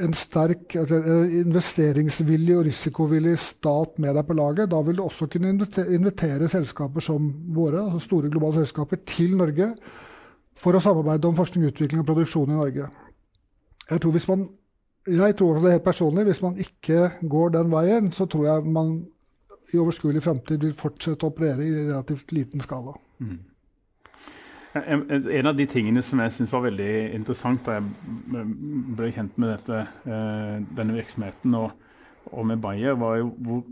en 0.00 0.14
sterk 0.14 0.76
altså, 0.78 1.00
investeringsvillig 1.40 2.56
og 2.58 2.64
risikovillig 2.68 3.34
stat 3.42 3.98
med 3.98 4.14
deg 4.14 4.26
på 4.28 4.36
laget, 4.38 4.70
da 4.70 4.82
vil 4.86 5.00
du 5.00 5.02
også 5.02 5.26
kunne 5.32 5.50
invitere 5.50 6.48
selskaper 6.48 7.02
som 7.04 7.26
våre, 7.54 7.82
altså 7.82 8.04
store 8.06 8.30
globale 8.30 8.60
selskaper, 8.60 9.02
til 9.06 9.34
Norge 9.36 9.72
for 10.60 10.76
å 10.76 10.82
samarbeide 10.82 11.28
om 11.28 11.38
forskning, 11.38 11.66
utvikling 11.72 12.02
og 12.02 12.10
produksjon 12.12 12.52
i 12.52 12.58
Norge. 12.58 12.88
Jeg 13.90 14.02
tror, 14.04 14.18
man, 14.28 14.48
jeg 15.08 15.36
tror 15.36 15.58
det 15.58 15.74
helt 15.74 15.84
personlig, 15.88 16.24
hvis 16.28 16.42
man 16.44 16.58
ikke 16.62 17.10
går 17.26 17.56
den 17.56 17.72
veien, 17.72 18.12
så 18.14 18.28
tror 18.30 18.46
jeg 18.46 18.74
man 18.78 19.00
i 19.74 19.78
overskuelig 19.78 20.22
framtid 20.22 20.62
vil 20.62 20.76
fortsette 20.78 21.26
å 21.26 21.32
operere 21.32 21.66
i 21.66 21.74
relativt 21.74 22.32
liten 22.32 22.62
skala. 22.62 22.94
Mm. 23.18 23.38
En 24.70 25.50
av 25.50 25.56
de 25.58 25.66
tingene 25.66 26.02
som 26.06 26.20
jeg 26.22 26.34
syns 26.36 26.52
var 26.54 26.68
veldig 26.68 26.92
interessant 27.16 27.64
da 27.66 27.80
jeg 27.80 28.44
ble 28.94 29.08
kjent 29.16 29.38
med 29.40 29.56
dette, 29.56 29.80
eh, 30.06 30.60
denne 30.78 30.94
virksomheten 30.94 31.56
og, 31.58 31.72
og, 32.30 32.44
med 32.46 32.60
Bayer, 32.62 32.94
var 33.00 33.16
jo 33.18 33.32
hvor, 33.42 33.64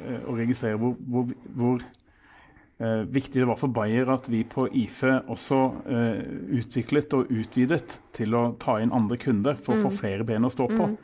eh, 0.00 0.22
å 0.24 0.36
registrere 0.38 0.78
hvor, 0.80 0.94
hvor, 1.12 1.34
hvor 1.58 1.84
eh, 1.84 3.02
viktig 3.04 3.42
det 3.42 3.48
var 3.50 3.60
for 3.60 3.74
Bayer 3.76 4.08
at 4.14 4.30
vi 4.32 4.46
på 4.48 4.64
IFE 4.72 5.18
også 5.34 5.60
eh, 5.92 6.22
utviklet 6.62 7.18
og 7.18 7.34
utvidet 7.36 7.98
til 8.16 8.38
å 8.38 8.46
ta 8.62 8.78
inn 8.80 8.94
andre 8.96 9.20
kunder 9.20 9.60
for 9.60 9.76
å 9.76 9.88
få 9.88 9.92
mm. 9.92 10.00
flere 10.00 10.28
ben 10.28 10.48
å 10.48 10.52
stå 10.52 10.70
på. 10.72 10.88
Mm. 10.94 10.96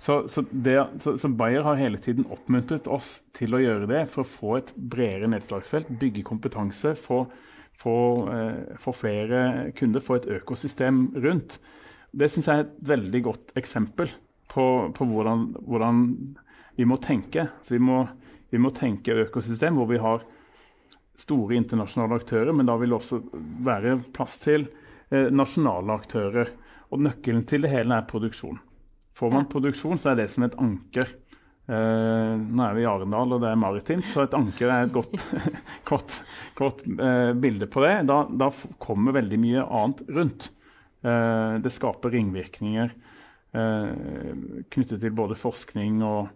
Så, 0.00 0.28
så, 0.28 0.44
det, 0.50 0.76
så, 1.00 1.18
så, 1.20 1.28
Bayer 1.28 1.64
har 1.64 1.76
hele 1.76 1.98
tiden 2.00 2.28
oppmuntret 2.32 2.86
oss 2.88 3.18
til 3.36 3.56
å 3.56 3.60
gjøre 3.60 3.88
det 3.88 4.06
for 4.12 4.24
å 4.24 4.28
få 4.28 4.54
et 4.56 4.72
bredere 4.76 5.28
nedslagsfelt, 5.28 5.88
bygge 6.00 6.24
kompetanse, 6.24 6.94
få, 6.96 7.26
få, 7.80 7.96
eh, 8.32 8.76
få 8.78 8.92
flere 8.92 9.72
kunder, 9.76 10.00
få 10.00 10.20
et 10.20 10.28
økosystem 10.40 11.06
rundt. 11.16 11.58
Det 12.12 12.28
syns 12.30 12.48
jeg 12.48 12.58
er 12.58 12.66
et 12.66 12.76
veldig 12.90 13.22
godt 13.24 13.52
eksempel 13.56 14.10
på, 14.50 14.64
på 14.94 15.06
hvordan, 15.06 15.50
hvordan, 15.66 16.04
vi 16.76 16.86
må 16.88 16.96
tenke. 17.02 17.48
Så 17.62 17.74
vi 17.74 17.80
må, 17.82 18.06
vi 18.50 18.58
må 18.58 18.70
tenke 18.72 19.16
økosystem 19.26 19.76
hvor 19.76 19.88
vi 19.90 19.98
har 20.00 20.22
store 21.18 21.58
internasjonale 21.58 22.16
aktører, 22.16 22.54
men 22.56 22.68
da 22.68 22.76
vil 22.80 22.94
det 22.94 22.96
også 22.96 23.18
være 23.66 23.98
plass 24.16 24.38
til 24.40 24.64
eh, 25.10 25.28
nasjonale 25.28 25.92
aktører. 25.92 26.52
Og 26.90 27.02
nøkkelen 27.04 27.44
til 27.46 27.66
det 27.66 27.70
hele 27.74 27.98
er 27.98 28.08
produksjon. 28.08 28.58
Får 29.14 29.34
man 29.34 29.50
produksjon, 29.50 29.98
så 30.00 30.12
er 30.12 30.22
det 30.22 30.30
som 30.32 30.46
et 30.46 30.56
anker. 30.58 31.12
Uh, 31.68 32.34
nå 32.40 32.64
er 32.64 32.74
vi 32.74 32.82
i 32.82 32.88
Arendal, 32.88 33.36
og 33.36 33.42
det 33.42 33.50
er 33.50 33.60
maritimt, 33.60 34.08
så 34.10 34.24
et 34.24 34.34
anker 34.34 34.70
er 34.72 34.88
et 34.88 34.94
godt, 34.94 35.12
kort, 35.88 36.16
kort 36.58 36.82
uh, 36.88 37.30
bilde 37.38 37.68
på 37.70 37.84
det. 37.84 37.94
Da, 38.10 38.24
da, 38.30 38.50
kommer 38.82 39.14
veldig 39.18 39.38
mye 39.42 39.66
annet 39.66 40.02
rundt. 40.10 40.50
Uh, 41.04 41.60
det 41.62 41.72
skaper 41.74 42.16
ringvirkninger 42.16 42.98
knyttet 43.50 45.00
til 45.02 45.10
både 45.18 45.34
forskning 45.34 46.04
og 46.06 46.28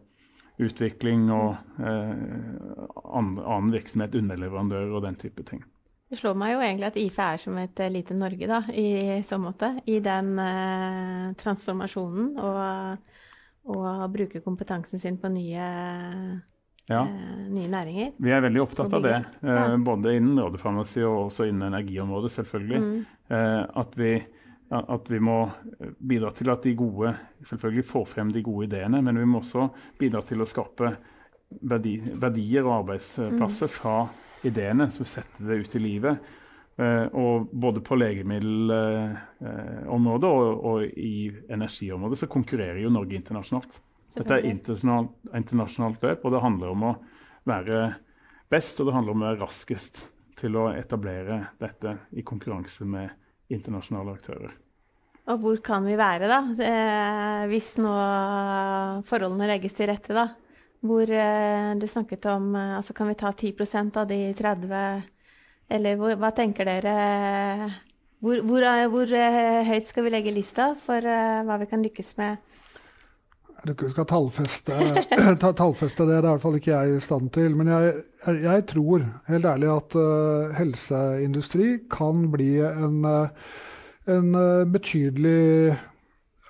utvikling 0.66 1.28
og 1.30 1.52
annen 1.78 3.70
virksomhet, 3.70 4.16
underleverandører 4.18 4.90
og 4.90 5.04
den 5.04 5.20
type 5.22 5.44
ting. 5.46 5.62
Det 6.10 6.20
slår 6.20 6.36
meg 6.38 6.52
jo 6.52 6.60
egentlig 6.62 6.86
at 6.86 6.98
IFE 7.00 7.24
er 7.26 7.40
som 7.42 7.56
et 7.58 7.80
lite 7.90 8.14
Norge, 8.14 8.46
da, 8.46 8.60
i 8.70 9.22
så 9.26 9.38
måte. 9.40 9.72
I 9.90 9.96
den 10.04 10.34
eh, 10.38 11.32
transformasjonen 11.40 12.28
og, 12.38 13.14
og 13.64 14.12
bruke 14.12 14.42
kompetansen 14.44 15.00
sin 15.00 15.16
på 15.20 15.30
nye, 15.32 15.66
ja. 16.90 17.00
eh, 17.00 17.44
nye 17.48 17.70
næringer. 17.70 18.12
Vi 18.20 18.32
er 18.32 18.42
veldig 18.44 18.62
opptatt 18.64 18.92
av 18.96 19.04
det, 19.04 19.16
eh, 19.42 19.50
ja. 19.50 19.76
både 19.80 20.16
innen 20.18 20.40
rådefarmasi 20.42 21.04
og 21.06 21.28
også 21.28 21.48
innen 21.48 21.70
energiområdet, 21.70 22.32
selvfølgelig. 22.36 22.82
Mm. 22.82 22.98
Eh, 23.30 23.62
at, 23.84 23.96
vi, 24.00 24.12
at, 24.82 25.10
vi, 25.10 25.22
må 25.24 25.38
bidra 25.98 26.34
til 26.36 26.52
at 26.52 26.68
de 26.68 26.76
gode 26.78 27.14
selvfølgelig 27.44 27.88
får 27.88 28.06
frem 28.12 28.32
de 28.34 28.44
gode 28.44 28.68
ideene, 28.68 29.02
men 29.04 29.20
vi 29.22 29.26
må 29.28 29.40
også 29.40 29.70
bidra 30.00 30.22
til 30.26 30.44
å 30.44 30.48
skape 30.48 30.92
verdi, 31.64 31.98
verdier 32.20 32.66
og 32.66 32.80
arbeidsplasser 32.82 33.70
mm. 33.70 33.76
fra 33.80 33.98
ideene, 34.44 34.90
så 34.92 35.06
setter 35.08 35.48
det 35.48 35.62
ut 35.64 35.76
i 35.78 35.80
livet. 35.80 36.32
Uh, 36.74 37.06
og 37.14 37.54
både 37.54 37.78
på 37.86 37.94
legemiddelområdet 37.94 40.26
uh, 40.26 40.34
og, 40.34 40.66
og, 40.66 40.82
i 40.98 41.30
energiområdet 41.54 42.18
så 42.18 42.26
konkurrerer 42.26 42.82
jo 42.82 42.90
Norge 42.90 43.14
internasjonalt. 43.14 43.78
Dette 44.16 44.34
er 44.34 44.42
internasjonalt, 44.50 45.14
internasjonalt 45.38 46.02
løp, 46.02 46.26
og 46.26 46.34
det 46.34 46.42
handler 46.42 46.74
om 46.74 46.82
å 46.88 46.98
være 47.46 47.94
best 48.50 48.80
og 48.80 48.86
det 48.88 48.96
handler 48.96 49.12
om 49.14 49.22
å 49.22 49.28
være 49.28 49.42
raskest 49.44 50.10
til 50.38 50.56
å 50.58 50.68
etablere 50.74 51.40
dette 51.62 51.96
i 52.18 52.22
konkurranse 52.26 52.84
med 52.88 53.08
internasjonale 53.54 54.14
aktører. 54.16 54.52
Og 55.32 55.40
hvor 55.40 55.60
kan 55.64 55.86
vi 55.88 55.96
være, 55.96 56.28
da? 56.28 56.40
Eh, 56.60 57.42
hvis 57.48 57.74
nå 57.80 57.92
forholdene 59.08 59.48
legges 59.48 59.76
til 59.78 59.88
rette, 59.88 60.12
da? 60.12 60.26
Hvor 60.84 61.08
eh, 61.08 61.70
du 61.80 61.86
snakket 61.88 62.26
om 62.28 62.50
eh, 62.60 62.74
altså 62.76 62.92
Kan 62.92 63.08
vi 63.08 63.16
ta 63.16 63.30
10% 63.32 63.96
av 64.02 64.10
de 64.10 64.18
30 64.36 65.06
Eller 65.72 65.98
hvor, 66.00 66.14
hva 66.20 66.30
tenker 66.36 66.68
dere 66.68 66.96
hvor, 68.24 68.40
hvor, 68.44 68.64
eh, 68.64 68.88
hvor, 68.92 69.14
høyt 69.68 69.88
skal 69.88 70.06
vi 70.06 70.12
legge 70.12 70.34
lista 70.34 70.72
for 70.80 71.04
hva 71.04 71.56
vi 71.60 71.68
kan 71.70 71.84
lykkes 71.84 72.16
med? 72.20 72.42
Jeg 73.54 73.62
tror 73.64 73.74
ikke 73.74 73.86
vi 73.86 73.94
skal 73.94 74.08
tallfeste, 74.10 74.78
tallfeste, 75.60 76.04
det. 76.04 76.18
Det 76.18 76.18
er 76.18 76.26
i 76.26 76.32
hvert 76.34 76.42
fall 76.42 76.58
ikke 76.58 76.72
jeg 76.74 76.96
i 76.96 77.04
stand 77.04 77.30
til. 77.32 77.54
Men 77.56 77.70
jeg, 77.72 77.94
jeg, 78.44 78.66
tror 78.68 79.06
helt 79.30 79.48
ærlig 79.48 79.70
at 79.72 79.96
uh, 79.96 80.52
helseindustri 80.58 81.70
kan 81.92 82.26
bli 82.32 82.50
en, 82.60 82.98
en 84.12 84.36
betydelig 84.72 85.78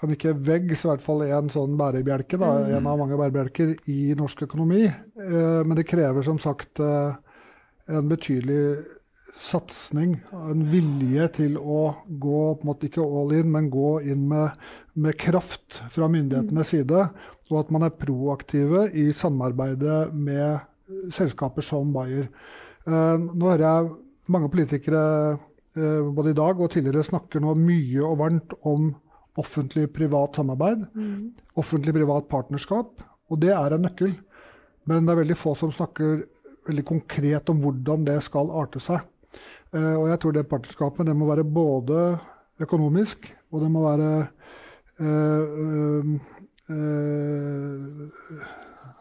om 0.05 0.13
ikke 0.15 0.35
vegg, 0.47 0.73
så 0.77 0.89
i 0.89 0.93
hvert 0.93 1.05
fall 1.05 1.25
en 1.27 1.51
sånn 1.53 1.77
bærebjelke. 1.81 2.39
Da, 2.41 2.51
mm. 2.51 2.73
En 2.79 2.91
av 2.91 3.01
mange 3.01 3.19
bærebjelker 3.19 3.75
i 3.91 4.01
norsk 4.19 4.45
økonomi. 4.47 4.85
Eh, 4.89 5.61
men 5.65 5.79
det 5.79 5.87
krever 5.89 6.27
som 6.27 6.41
sagt 6.43 6.83
eh, 6.83 7.15
en 7.93 8.11
betydelig 8.11 8.61
satsing, 9.35 10.19
en 10.33 10.65
vilje 10.71 11.27
til 11.41 11.57
å 11.59 11.95
gå 12.07 12.43
på 12.55 12.65
en 12.65 12.71
måte 12.71 12.89
ikke 12.89 13.05
all 13.05 13.35
in, 13.37 13.51
men 13.53 13.71
gå 13.73 13.97
inn 14.07 14.29
med, 14.31 14.55
med 14.95 15.19
kraft 15.21 15.81
fra 15.95 16.09
myndighetenes 16.11 16.69
mm. 16.69 16.71
side. 16.71 17.07
Og 17.51 17.59
at 17.61 17.73
man 17.75 17.87
er 17.87 17.97
proaktive 17.99 18.87
i 18.95 19.09
samarbeidet 19.17 20.15
med 20.15 20.63
selskaper 21.15 21.67
som 21.67 21.91
Bayer. 21.95 22.31
Eh, 22.87 23.17
nå 23.25 23.51
hører 23.51 23.67
jeg 23.67 23.93
mange 24.33 24.53
politikere 24.53 25.03
både 25.75 26.31
i 26.31 26.37
dag 26.39 26.61
og 26.63 26.71
tidligere 26.71 27.03
snakker 27.03 27.43
nå 27.43 27.57
mye 27.59 28.03
og 28.07 28.21
varmt 28.21 28.53
om 28.63 28.93
offentlig-privat 29.41 30.39
samarbeid, 30.39 30.85
mm. 30.95 31.33
offentlig-privat 31.59 32.29
partnerskap. 32.31 33.03
Og 33.31 33.41
det 33.43 33.51
er 33.57 33.75
en 33.75 33.83
nøkkel. 33.83 34.15
Men 34.87 35.07
det 35.07 35.15
er 35.15 35.21
veldig 35.23 35.39
få 35.39 35.55
som 35.59 35.73
snakker 35.75 36.23
veldig 36.69 36.85
konkret 36.87 37.51
om 37.51 37.61
hvordan 37.65 38.07
det 38.07 38.21
skal 38.25 38.53
arte 38.55 38.83
seg. 38.83 39.03
Uh, 39.75 39.97
og 39.99 40.09
jeg 40.13 40.21
tror 40.23 40.37
det 40.37 40.47
partnerskapet 40.51 41.09
det 41.09 41.17
må 41.19 41.29
være 41.31 41.45
både 41.45 42.05
økonomisk, 42.63 43.27
og 43.51 43.65
det 43.65 43.71
må 43.75 43.83
være 43.85 44.11
uh, 45.03 45.43
uh, 46.71 46.85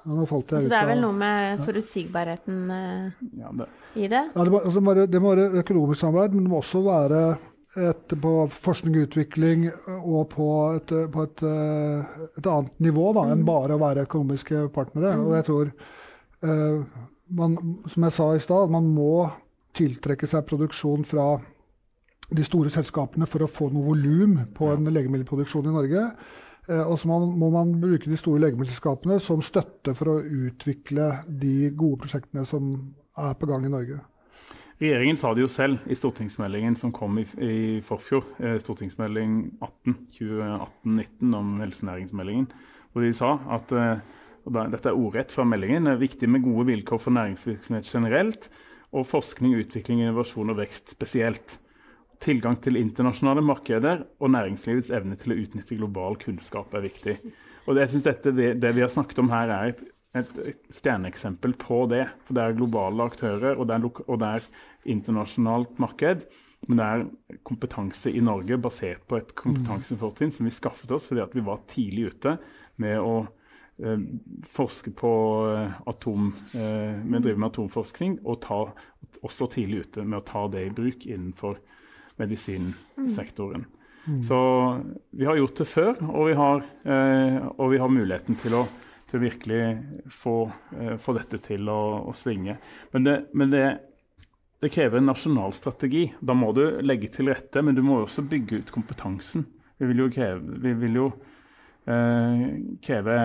nå 0.04 0.26
falt 0.28 0.50
jeg 0.52 0.66
ut 0.66 0.72
Det 0.74 0.80
er 0.82 0.90
vel 0.90 1.00
noe 1.00 1.16
med 1.16 1.62
forutsigbarheten 1.64 2.58
ja, 3.40 3.54
det. 3.56 3.68
i 3.96 4.10
det? 4.12 4.24
Ja, 4.34 4.44
det 4.44 4.52
må, 4.52 4.60
altså, 4.60 4.76
det, 4.76 4.84
må 4.84 4.94
være, 4.94 5.08
det 5.08 5.22
må 5.24 5.32
være 5.32 5.62
økonomisk 5.62 6.02
samarbeid, 6.02 6.36
men 6.36 6.44
det 6.44 6.52
må 6.52 6.60
også 6.60 6.82
være 6.84 7.22
et, 7.80 8.14
på 8.22 8.34
forskning 8.64 8.98
og 8.98 9.08
utvikling 9.08 9.66
og 9.96 10.28
på 10.34 10.48
et, 10.78 10.94
på 11.14 11.26
et, 11.26 11.44
eh, 11.48 12.20
et 12.38 12.50
annet 12.50 12.84
nivå 12.84 13.10
da, 13.18 13.26
enn 13.32 13.42
mm. 13.42 13.48
bare 13.48 13.78
å 13.78 13.82
være 13.82 14.06
økonomiske 14.08 14.68
partnere. 14.76 15.16
Mm. 15.18 15.24
Og 15.26 15.38
jeg 15.38 15.48
tror, 15.50 15.72
eh, 16.46 17.00
man, 17.40 17.58
som 17.90 18.08
jeg 18.08 18.18
sa 18.18 18.30
i 18.36 18.44
stad, 18.44 18.74
man 18.74 18.92
må 18.94 19.16
tiltrekke 19.76 20.30
seg 20.30 20.46
produksjon 20.48 21.06
fra 21.08 21.28
de 22.34 22.46
store 22.46 22.72
selskapene 22.74 23.28
for 23.30 23.46
å 23.46 23.52
få 23.52 23.70
noe 23.74 23.86
volum 23.92 24.38
på 24.56 24.72
en 24.74 24.88
legemiddelproduksjon 24.90 25.70
i 25.70 25.76
Norge. 25.76 26.08
Eh, 26.70 26.82
og 26.82 26.96
så 27.00 27.10
må, 27.10 27.50
man 27.52 27.76
bruke 27.82 28.10
de 28.10 28.20
store 28.20 28.46
legemiddelselskapene 28.46 29.20
som 29.22 29.44
støtte 29.44 29.96
for 29.98 30.16
å 30.16 30.18
utvikle 30.24 31.10
de 31.28 31.70
gode 31.76 32.06
prosjektene 32.06 32.46
som 32.48 32.74
er 33.20 33.38
på 33.40 33.50
gang 33.50 33.68
i 33.68 33.74
Norge. 33.74 34.00
Regjeringen 34.82 35.20
sa 35.20 35.32
det 35.36 35.44
jo 35.44 35.52
selv 35.52 35.84
i 35.92 35.96
stortingsmeldingen 35.96 36.76
som 36.80 36.92
kom 36.96 37.20
i, 37.22 37.28
i 37.38 37.58
forfjor, 37.86 38.26
eh, 38.42 38.58
stortingsmelding 38.64 39.38
18, 39.62 39.98
2018-19 40.18 41.38
om 41.38 41.54
helsenæringsmeldingen, 41.62 42.50
hvor 42.92 43.06
de 43.06 43.14
sa 43.16 43.36
at 43.54 43.72
eh, 43.78 44.04
og 44.44 44.52
da, 44.56 44.66
dette 44.68 44.92
er 44.92 45.00
ordrett 45.00 45.32
fra 45.32 45.46
meldingen, 45.48 45.86
Det 45.86 45.94
er 45.94 46.02
viktig 46.02 46.28
med 46.30 46.44
gode 46.44 46.68
vilkår 46.68 47.00
for 47.00 47.16
næringsvirksomhet 47.16 47.88
generelt, 47.88 48.50
og 48.94 49.08
forskning, 49.10 49.58
utvikling, 49.64 50.04
innovasjon 50.04 50.54
og 50.54 50.60
vekst 50.62 50.94
spesielt. 50.94 51.58
Tilgang 52.24 52.56
til 52.64 52.78
internasjonale 52.80 53.42
markeder 53.44 54.06
og 54.22 54.32
næringslivets 54.32 54.94
evne 54.96 55.18
til 55.20 55.34
å 55.34 55.40
utnytte 55.42 55.76
global 55.80 56.16
kunnskap 56.22 56.72
er 56.78 56.86
viktig. 56.86 57.18
Og 57.68 57.80
jeg 57.80 57.92
synes 57.92 58.06
dette, 58.08 58.32
Det 58.32 58.76
vi 58.76 58.82
har 58.82 58.92
snakket 58.92 59.20
om 59.20 59.32
her, 59.32 59.50
er 59.50 59.74
et 59.74 59.84
et, 60.18 60.34
stjerneeksempel 60.74 61.56
på 61.60 61.84
det. 61.92 62.06
For 62.28 62.38
det 62.38 62.46
er 62.46 62.58
globale 62.58 63.10
aktører, 63.10 63.58
og 63.58 63.70
det 63.70 63.78
er, 63.78 63.88
og 64.06 64.20
det 64.22 64.32
er, 64.38 64.50
internasjonalt 64.94 65.78
marked. 65.80 66.26
Men 66.68 66.80
det 66.80 66.88
er 66.88 67.38
kompetanse 67.48 68.12
i 68.12 68.24
Norge 68.24 68.58
basert 68.60 69.06
på 69.08 69.16
et 69.20 69.30
kompetansefortrinn 69.40 70.32
som 70.36 70.48
vi 70.48 70.52
skaffet 70.52 70.92
oss 70.96 71.06
fordi 71.10 71.26
vi 71.36 71.44
var 71.44 71.62
tidlig 71.72 72.14
ute 72.14 72.34
med 72.84 73.00
å 73.00 73.26
forske 74.54 74.92
på 74.92 75.14
eh, 75.50 75.78
atom, 75.90 76.34
vi 76.54 76.66
med 77.04 77.20
å 77.20 77.24
drive 77.26 77.40
med 77.42 77.50
atomforskning, 77.50 78.20
og 78.24 78.42
ta, 78.46 78.60
også 79.26 79.50
tidlig 79.56 79.88
ute 79.88 80.06
med 80.06 80.20
å 80.20 80.26
ta 80.28 80.46
det 80.52 80.68
i 80.68 80.74
bruk 80.74 81.08
innenfor 81.10 81.58
medisinsektoren. 82.22 83.66
Mm. 84.04 84.20
Så 84.28 84.40
vi 85.16 85.26
har 85.26 85.40
gjort 85.40 85.64
det 85.64 85.68
før, 85.72 86.02
og 86.12 86.30
vi 86.30 86.38
har, 86.38 86.66
eh, 86.84 87.40
og 87.58 87.74
vi 87.74 87.82
har 87.82 87.94
muligheten 87.94 88.40
til 88.40 88.62
å 88.62 88.66
til 89.14 89.20
å 89.20 89.28
virkelig 89.28 89.66
få, 90.10 90.32
få 90.98 91.14
dette 91.14 91.38
til 91.46 91.68
å, 91.70 91.82
å 92.10 92.14
svinge. 92.18 92.56
Men, 92.96 93.04
det, 93.06 93.18
men 93.38 93.52
det, 93.52 93.66
det, 94.58 94.72
krever 94.74 94.98
en 94.98 95.12
nasjonal 95.12 95.54
strategi. 95.54 96.08
Da 96.18 96.34
må 96.34 96.50
du 96.58 96.64
legge 96.82 97.12
til 97.14 97.30
rette, 97.30 97.62
men 97.62 97.78
du 97.78 97.84
må 97.86 98.00
også 98.00 98.24
bygge 98.26 98.64
ut 98.64 98.74
kompetansen. 98.74 99.46
Vi 99.78 99.92
vil 99.92 100.02
jo 100.02 100.10
kreve, 100.16 100.58
vi 100.66 100.74
vil 100.82 100.98
jo, 100.98 101.06
kreve 101.84 103.15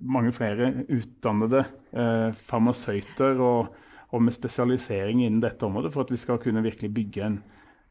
mange 0.00 0.32
flere 0.32 0.70
utdannede 0.88 1.66
uh, 1.92 2.30
farmasøyter 2.32 3.42
og, 3.44 3.74
og, 4.08 4.22
med 4.24 4.32
spesialisering 4.32 5.20
innen 5.26 5.42
dette 5.44 5.68
området 5.68 5.92
for 5.92 6.06
at 6.06 6.14
vi 6.14 6.20
skal 6.22 6.40
kunne 6.40 6.64
virkelig 6.64 6.88
bygge 6.96 7.26
en, 7.26 7.36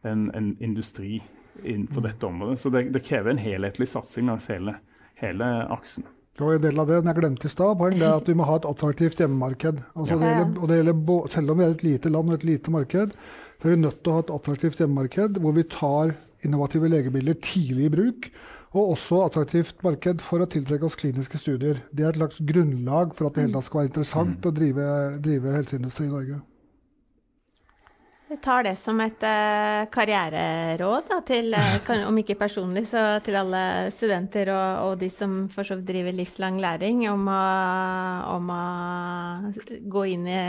en, 0.02 0.24
en 0.34 0.56
industri 0.58 1.20
innenfor 1.62 2.08
dette 2.08 2.26
området. 2.26 2.58
Så 2.58 2.74
det, 2.74 2.88
det 2.96 3.06
krever 3.06 3.36
en 3.36 3.44
helhetlig 3.44 3.92
satsing 3.92 4.32
langs 4.32 4.50
hele 4.50 4.80
hele 5.20 5.50
aksen. 5.74 6.08
Og 6.40 6.54
en 6.56 6.64
del 6.64 6.80
av 6.80 6.88
det 6.88 7.02
jeg 7.02 7.18
glemte 7.18 7.50
i 7.50 7.52
stad, 7.52 7.76
poeng, 7.80 7.98
det 8.00 8.08
er 8.08 8.22
at 8.22 8.30
vi 8.30 8.36
må 8.40 8.46
ha 8.48 8.56
et 8.60 8.68
attraktivt 8.70 9.20
hjemmemarked. 9.20 9.82
Altså, 9.92 10.16
Ja. 10.16 10.20
det 10.20 10.30
gjelder, 10.30 10.62
og 10.62 10.68
det 10.70 10.78
gjelder, 10.78 11.28
selv 11.34 11.52
om 11.52 11.58
vi 11.58 11.64
er 11.66 11.76
et 11.76 11.84
lite 11.84 12.10
land 12.10 12.30
og 12.30 12.34
et 12.36 12.46
lite 12.48 12.72
marked, 12.72 13.12
så 13.60 13.68
er 13.68 13.76
vi 13.76 13.82
nødt 13.82 14.04
til 14.04 14.12
å 14.12 14.16
ha 14.16 14.20
et 14.24 14.36
attraktivt 14.38 14.80
hjemmemarked 14.80 15.40
hvor 15.44 15.52
vi 15.52 15.64
tar 15.64 16.16
innovative 16.48 16.88
legemidler 16.88 17.36
tidlig 17.44 17.90
i 17.90 17.92
bruk. 17.92 18.32
Og 18.78 18.94
også 18.94 19.24
attraktivt 19.26 19.82
marked 19.82 20.22
for 20.22 20.44
å 20.44 20.50
tiltrekke 20.50 20.86
oss 20.86 20.98
kliniske 21.00 21.42
studier. 21.42 21.82
Det 21.90 22.06
er 22.06 22.12
et 22.12 22.20
slags 22.20 22.38
grunnlag 22.52 23.16
for 23.18 23.30
at 23.30 23.38
det 23.38 23.48
hele 23.48 23.58
tatt 23.58 23.66
skal 23.66 23.82
være 23.82 23.90
interessant 23.90 24.46
å 24.46 24.54
drive, 24.54 24.86
drive 25.26 25.56
helseindustri 25.58 26.06
i 26.06 26.14
Norge. 26.14 26.38
Jeg 28.30 28.44
tar 28.46 28.62
det 28.62 28.76
som 28.78 29.00
et 29.02 29.24
uh, 29.26 29.88
karriereråd, 29.90 31.08
da, 31.10 31.18
til, 31.26 31.50
uh, 31.58 31.80
kan, 31.88 32.04
om 32.06 32.18
ikke 32.22 32.38
personlig, 32.38 32.84
så 32.92 33.02
til 33.26 33.40
alle 33.40 33.62
studenter 33.90 34.52
og, 34.54 34.68
og 34.86 35.00
de 35.02 35.10
som 35.10 35.40
for 35.50 35.66
så 35.66 35.80
vidt 35.80 35.90
driver 35.90 36.14
livslang 36.14 36.60
læring, 36.62 37.02
om 37.10 37.26
å, 37.26 37.42
om 38.36 38.52
å 38.54 38.62
gå 39.82 40.04
inn 40.14 40.30
i, 40.30 40.44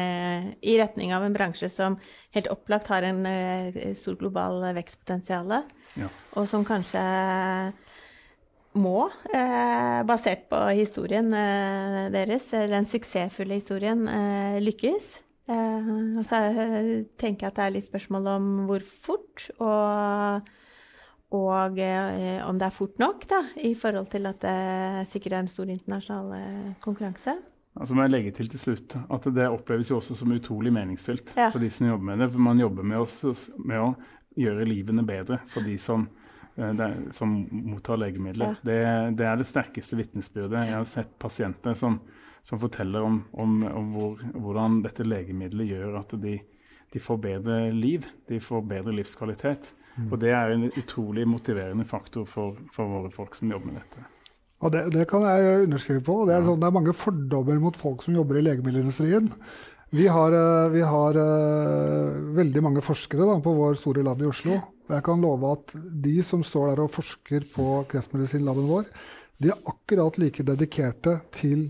i, 0.60 0.76
retning 0.76 1.16
av 1.16 1.24
en 1.24 1.32
bransje 1.32 1.72
som 1.72 1.96
helt 2.36 2.52
opplagt 2.52 2.92
har 2.92 3.08
en 3.08 3.24
uh, 3.24 3.80
stor 3.96 4.20
global 4.20 4.60
vekstpotensial, 4.76 5.62
Ja. 5.98 6.06
og 6.38 6.44
som 6.46 6.62
kanskje 6.62 7.00
må, 8.78 9.08
basert 10.06 10.44
på 10.50 10.60
historien 10.78 11.32
deres, 12.14 12.50
den 12.50 12.86
suksessfulle 12.86 13.58
historien, 13.58 14.04
lykkes. 14.62 15.16
Uh, 15.50 16.14
og 16.20 16.24
så 16.28 16.38
tenker 17.18 17.46
jeg 17.46 17.50
at 17.50 17.56
det 17.56 17.64
er 17.64 17.72
litt 17.74 17.86
spørsmål 17.88 18.28
om 18.36 18.44
hvor 18.68 18.84
fort, 18.86 19.48
og, 19.58 20.50
og 21.34 21.80
uh, 21.80 22.36
om 22.46 22.60
det 22.60 22.68
er 22.68 22.76
fort 22.76 23.00
nok, 23.02 23.26
da, 23.30 23.40
i 23.58 23.72
forhold 23.78 24.06
til 24.12 24.30
at 24.30 24.38
det 24.44 25.08
sikkert 25.10 25.34
er 25.34 25.42
en 25.42 25.50
stor 25.50 25.72
internasjonal 25.74 26.76
konkurranse. 26.84 27.34
Altså 27.80 27.96
må 27.96 28.04
jeg 28.04 28.12
legge 28.14 28.32
til 28.34 28.48
til 28.50 28.62
slutt 28.62 28.96
at 28.98 29.26
Det 29.30 29.46
oppleves 29.46 29.90
jo 29.90 30.00
også 30.00 30.16
som 30.18 30.32
utrolig 30.34 30.72
meningsfylt 30.74 31.34
Ja. 31.36 31.50
for 31.50 31.62
de 31.62 31.70
som 31.70 31.86
jobber 31.86 32.04
med 32.12 32.18
det. 32.18 32.30
For 32.32 32.46
man 32.46 32.58
jobber 32.60 32.82
med, 32.82 32.98
oss, 32.98 33.50
med 33.58 33.78
å 33.78 33.92
gjøre 34.38 34.66
livene 34.66 35.06
bedre 35.06 35.38
for 35.50 35.66
de 35.66 35.76
som, 35.78 36.08
det, 36.60 36.88
som 37.16 37.34
mottar 37.50 38.00
legemidler. 38.00 38.54
Ja. 38.54 38.66
Det, 38.66 38.78
det 39.18 39.26
er 39.28 39.40
det 39.40 39.48
sterkeste 39.48 39.98
vitnesbyrdet. 39.98 40.68
Jeg 40.68 40.76
har 40.76 40.88
sett 40.88 41.12
pasienter 41.22 41.76
som, 41.78 41.98
som 42.46 42.60
forteller 42.62 43.06
om, 43.06 43.22
om, 43.32 43.58
om 43.66 43.92
hvor, 43.96 44.24
hvordan 44.36 44.80
dette 44.84 45.06
legemiddelet 45.06 45.72
gjør 45.72 46.00
at 46.02 46.14
de, 46.22 46.38
de, 46.92 47.02
får 47.02 47.20
bedre 47.24 47.58
liv, 47.74 48.08
de 48.28 48.40
får 48.44 48.64
bedre 48.70 48.96
livskvalitet. 48.98 49.74
Og 50.08 50.16
det 50.22 50.30
er 50.32 50.54
en 50.54 50.68
utrolig 50.70 51.26
motiverende 51.28 51.84
faktor 51.84 52.24
for, 52.28 52.56
for 52.72 52.88
våre 52.88 53.10
folk 53.12 53.34
som 53.36 53.50
jobber 53.52 53.72
med 53.72 53.82
dette. 53.82 54.06
Og 54.60 54.72
det, 54.74 54.84
det 54.92 55.06
kan 55.08 55.24
jeg 55.24 55.64
underskrive 55.64 56.02
på. 56.04 56.16
Det 56.28 56.36
er, 56.36 56.44
sånn, 56.44 56.60
det 56.60 56.68
er 56.68 56.76
mange 56.76 56.94
fordommer 56.96 57.60
mot 57.62 57.76
folk 57.76 58.04
som 58.04 58.16
jobber 58.16 58.38
i 58.38 58.44
legemiddelindustrien. 58.44 59.30
Vi 59.90 60.06
har, 60.06 60.32
eh, 60.36 60.68
vi 60.70 60.82
har 60.86 61.16
uh, 61.18 62.18
veldig 62.36 62.62
mange 62.62 62.82
forskere 62.84 63.26
da, 63.26 63.38
på 63.42 63.54
vår 63.56 63.80
store 63.80 64.04
lab 64.06 64.20
i 64.22 64.28
Oslo. 64.28 64.60
Og 64.90 64.96
jeg 64.96 65.06
kan 65.06 65.20
love 65.22 65.52
at 65.54 65.72
de 66.02 66.16
som 66.26 66.40
står 66.42 66.72
der 66.72 66.80
og 66.82 66.90
forsker 66.90 67.44
på 67.54 67.66
kreftmedisinlaben 67.92 68.66
vår, 68.66 68.88
de 69.38 69.52
er 69.54 69.60
akkurat 69.70 70.18
like 70.18 70.42
dedikerte 70.42 71.20
til 71.36 71.68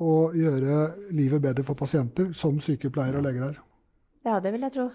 å 0.00 0.32
gjøre 0.34 1.10
livet 1.12 1.42
bedre 1.44 1.64
for 1.68 1.76
pasienter 1.76 2.32
som 2.34 2.56
sykepleiere 2.64 3.20
og 3.20 3.26
leger 3.26 3.50
er. 3.50 3.58
Ja, 4.24 4.38
det 4.40 4.54
vil 4.54 4.64
jeg 4.64 4.74
tro. 4.78 4.86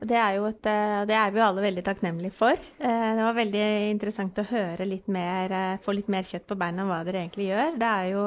Det 0.00 0.16
er, 0.16 0.38
jo 0.38 0.46
et, 0.48 0.64
det 0.64 1.16
er 1.20 1.34
vi 1.34 1.42
alle 1.44 1.66
veldig 1.66 1.82
takknemlige 1.84 2.32
for. 2.32 2.56
Det 2.80 3.26
var 3.26 3.36
veldig 3.36 3.64
interessant 3.90 4.40
å 4.40 4.48
høre 4.48 4.88
litt 4.88 5.10
mer, 5.12 5.52
få 5.84 5.92
litt 5.98 6.08
mer 6.08 6.24
kjøtt 6.24 6.48
på 6.48 6.56
beina 6.56 6.86
om 6.86 6.88
hva 6.88 7.02
dere 7.04 7.20
egentlig 7.20 7.50
gjør. 7.50 7.76
Det 7.76 7.90
er 7.90 8.08
jo, 8.14 8.22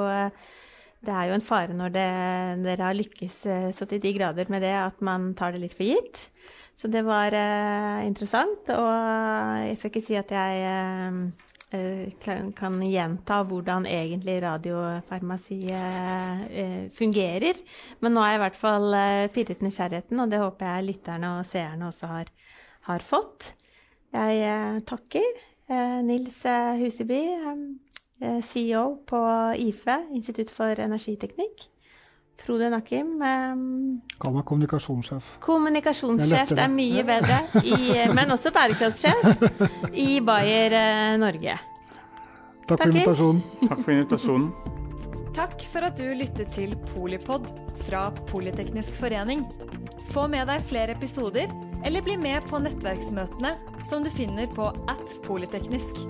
det 1.09 1.15
er 1.17 1.31
jo 1.31 1.39
en 1.39 1.47
fare 1.49 1.79
når 1.79 1.95
det, 1.97 2.09
dere 2.69 2.91
har 2.91 2.99
lykkes 3.01 3.39
så 3.73 3.89
til 3.89 4.05
de 4.05 4.13
grader 4.13 4.53
med 4.53 4.61
det 4.61 4.75
at 4.77 5.01
man 5.01 5.31
tar 5.39 5.57
det 5.57 5.63
litt 5.65 5.73
for 5.73 5.89
gitt. 5.89 6.27
Så 6.75 6.89
det 6.91 7.03
var 7.05 7.35
interessant. 8.03 8.69
Og 8.73 8.91
jeg 9.67 9.77
skal 9.77 9.91
ikke 9.91 10.07
si 10.07 10.15
at 10.19 10.31
jeg 10.33 11.31
kan 12.21 12.75
gjenta 12.85 13.39
hvordan 13.49 13.87
egentlig 13.89 14.35
radiofarmasi 14.43 15.59
fungerer. 16.93 17.61
Men 18.01 18.13
nå 18.13 18.21
har 18.21 18.33
jeg 18.33 18.39
i 18.39 18.43
hvert 18.43 18.59
fall 18.59 18.97
pirret 19.33 19.63
nysgjerrigheten, 19.65 20.21
og 20.21 20.29
det 20.29 20.41
håper 20.43 20.69
jeg 20.69 20.87
lytterne 20.91 21.31
og 21.39 21.47
seerne 21.49 21.89
også 21.89 22.11
har, 22.11 22.29
har 22.89 23.01
fått. 23.05 23.53
Jeg 24.13 24.83
takker 24.85 25.41
Nils 26.05 26.43
Huseby, 26.77 27.23
CEO 28.45 28.85
på 29.09 29.19
IFE, 29.65 29.97
Institutt 30.13 30.53
for 30.53 30.77
energiteknikk. 30.77 31.72
Frode 32.39 32.69
Nakim. 32.73 33.15
Um, 33.21 34.01
Kall 34.19 34.33
meg 34.35 34.45
kommunikasjonssjef. 34.49 35.35
Kommunikasjonssjef, 35.43 36.53
det 36.53 36.57
er, 36.57 36.65
er 36.65 36.73
mye 36.73 37.03
bedre. 37.07 37.41
I, 37.61 37.75
men 38.11 38.33
også 38.35 38.51
bærekraftssjef 38.55 39.91
i 39.93 40.17
Bayer 40.25 40.75
uh, 40.77 41.19
Norge. 41.21 41.59
Takk 42.67 42.79
for 42.79 42.89
invitasjonen. 42.89 43.43
Takk 43.67 43.83
for 43.83 43.95
invitasjonen. 43.95 44.79
Takk 45.33 45.63
for 45.65 45.87
at 45.87 45.97
du 45.97 46.11
lyttet 46.13 46.51
til 46.53 46.75
Polipod 46.91 47.47
fra 47.87 48.05
Politeknisk 48.29 48.93
forening. 48.99 49.47
Få 50.13 50.27
med 50.29 50.45
deg 50.49 50.61
flere 50.67 50.93
episoder, 50.93 51.49
eller 51.83 52.05
bli 52.05 52.19
med 52.21 52.45
på 52.51 52.61
nettverksmøtene 52.61 53.55
som 53.89 54.05
du 54.05 54.11
finner 54.13 54.45
på 54.53 54.69
at 54.91 55.17
polyteknisk. 55.25 56.03